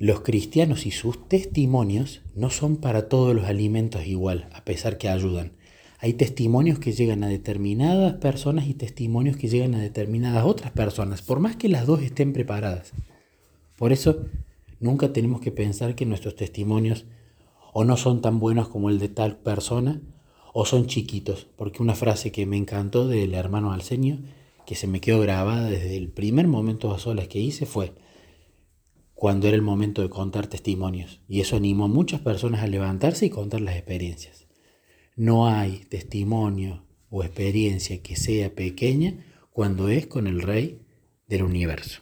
los 0.00 0.22
cristianos 0.22 0.86
y 0.86 0.92
sus 0.92 1.28
testimonios 1.28 2.22
no 2.34 2.48
son 2.48 2.78
para 2.78 3.10
todos 3.10 3.36
los 3.36 3.44
alimentos 3.44 4.06
igual, 4.06 4.48
a 4.54 4.64
pesar 4.64 4.96
que 4.96 5.10
ayudan. 5.10 5.52
Hay 5.98 6.14
testimonios 6.14 6.78
que 6.78 6.92
llegan 6.92 7.22
a 7.22 7.28
determinadas 7.28 8.14
personas 8.14 8.66
y 8.66 8.72
testimonios 8.72 9.36
que 9.36 9.48
llegan 9.48 9.74
a 9.74 9.78
determinadas 9.78 10.46
otras 10.46 10.70
personas, 10.70 11.20
por 11.20 11.38
más 11.38 11.56
que 11.56 11.68
las 11.68 11.86
dos 11.86 12.00
estén 12.00 12.32
preparadas. 12.32 12.92
Por 13.76 13.92
eso, 13.92 14.24
nunca 14.80 15.12
tenemos 15.12 15.42
que 15.42 15.52
pensar 15.52 15.94
que 15.94 16.06
nuestros 16.06 16.34
testimonios 16.34 17.04
o 17.74 17.84
no 17.84 17.98
son 17.98 18.22
tan 18.22 18.40
buenos 18.40 18.68
como 18.68 18.88
el 18.88 18.98
de 18.98 19.10
tal 19.10 19.36
persona, 19.36 20.00
o 20.54 20.64
son 20.64 20.86
chiquitos, 20.86 21.46
porque 21.56 21.82
una 21.82 21.94
frase 21.94 22.32
que 22.32 22.46
me 22.46 22.56
encantó 22.56 23.06
del 23.06 23.34
hermano 23.34 23.74
Alceño, 23.74 24.20
que 24.64 24.76
se 24.76 24.86
me 24.86 25.02
quedó 25.02 25.20
grabada 25.20 25.68
desde 25.68 25.98
el 25.98 26.08
primer 26.08 26.48
momento 26.48 26.90
a 26.94 26.98
solas 26.98 27.28
que 27.28 27.38
hice, 27.38 27.66
fue 27.66 27.92
cuando 29.20 29.48
era 29.48 29.54
el 29.54 29.60
momento 29.60 30.00
de 30.00 30.08
contar 30.08 30.46
testimonios. 30.46 31.20
Y 31.28 31.42
eso 31.42 31.54
animó 31.54 31.84
a 31.84 31.88
muchas 31.88 32.22
personas 32.22 32.62
a 32.62 32.66
levantarse 32.66 33.26
y 33.26 33.28
contar 33.28 33.60
las 33.60 33.76
experiencias. 33.76 34.46
No 35.14 35.46
hay 35.46 35.84
testimonio 35.90 36.86
o 37.10 37.22
experiencia 37.22 38.02
que 38.02 38.16
sea 38.16 38.54
pequeña 38.54 39.22
cuando 39.50 39.90
es 39.90 40.06
con 40.06 40.26
el 40.26 40.40
Rey 40.40 40.80
del 41.28 41.42
universo. 41.42 42.00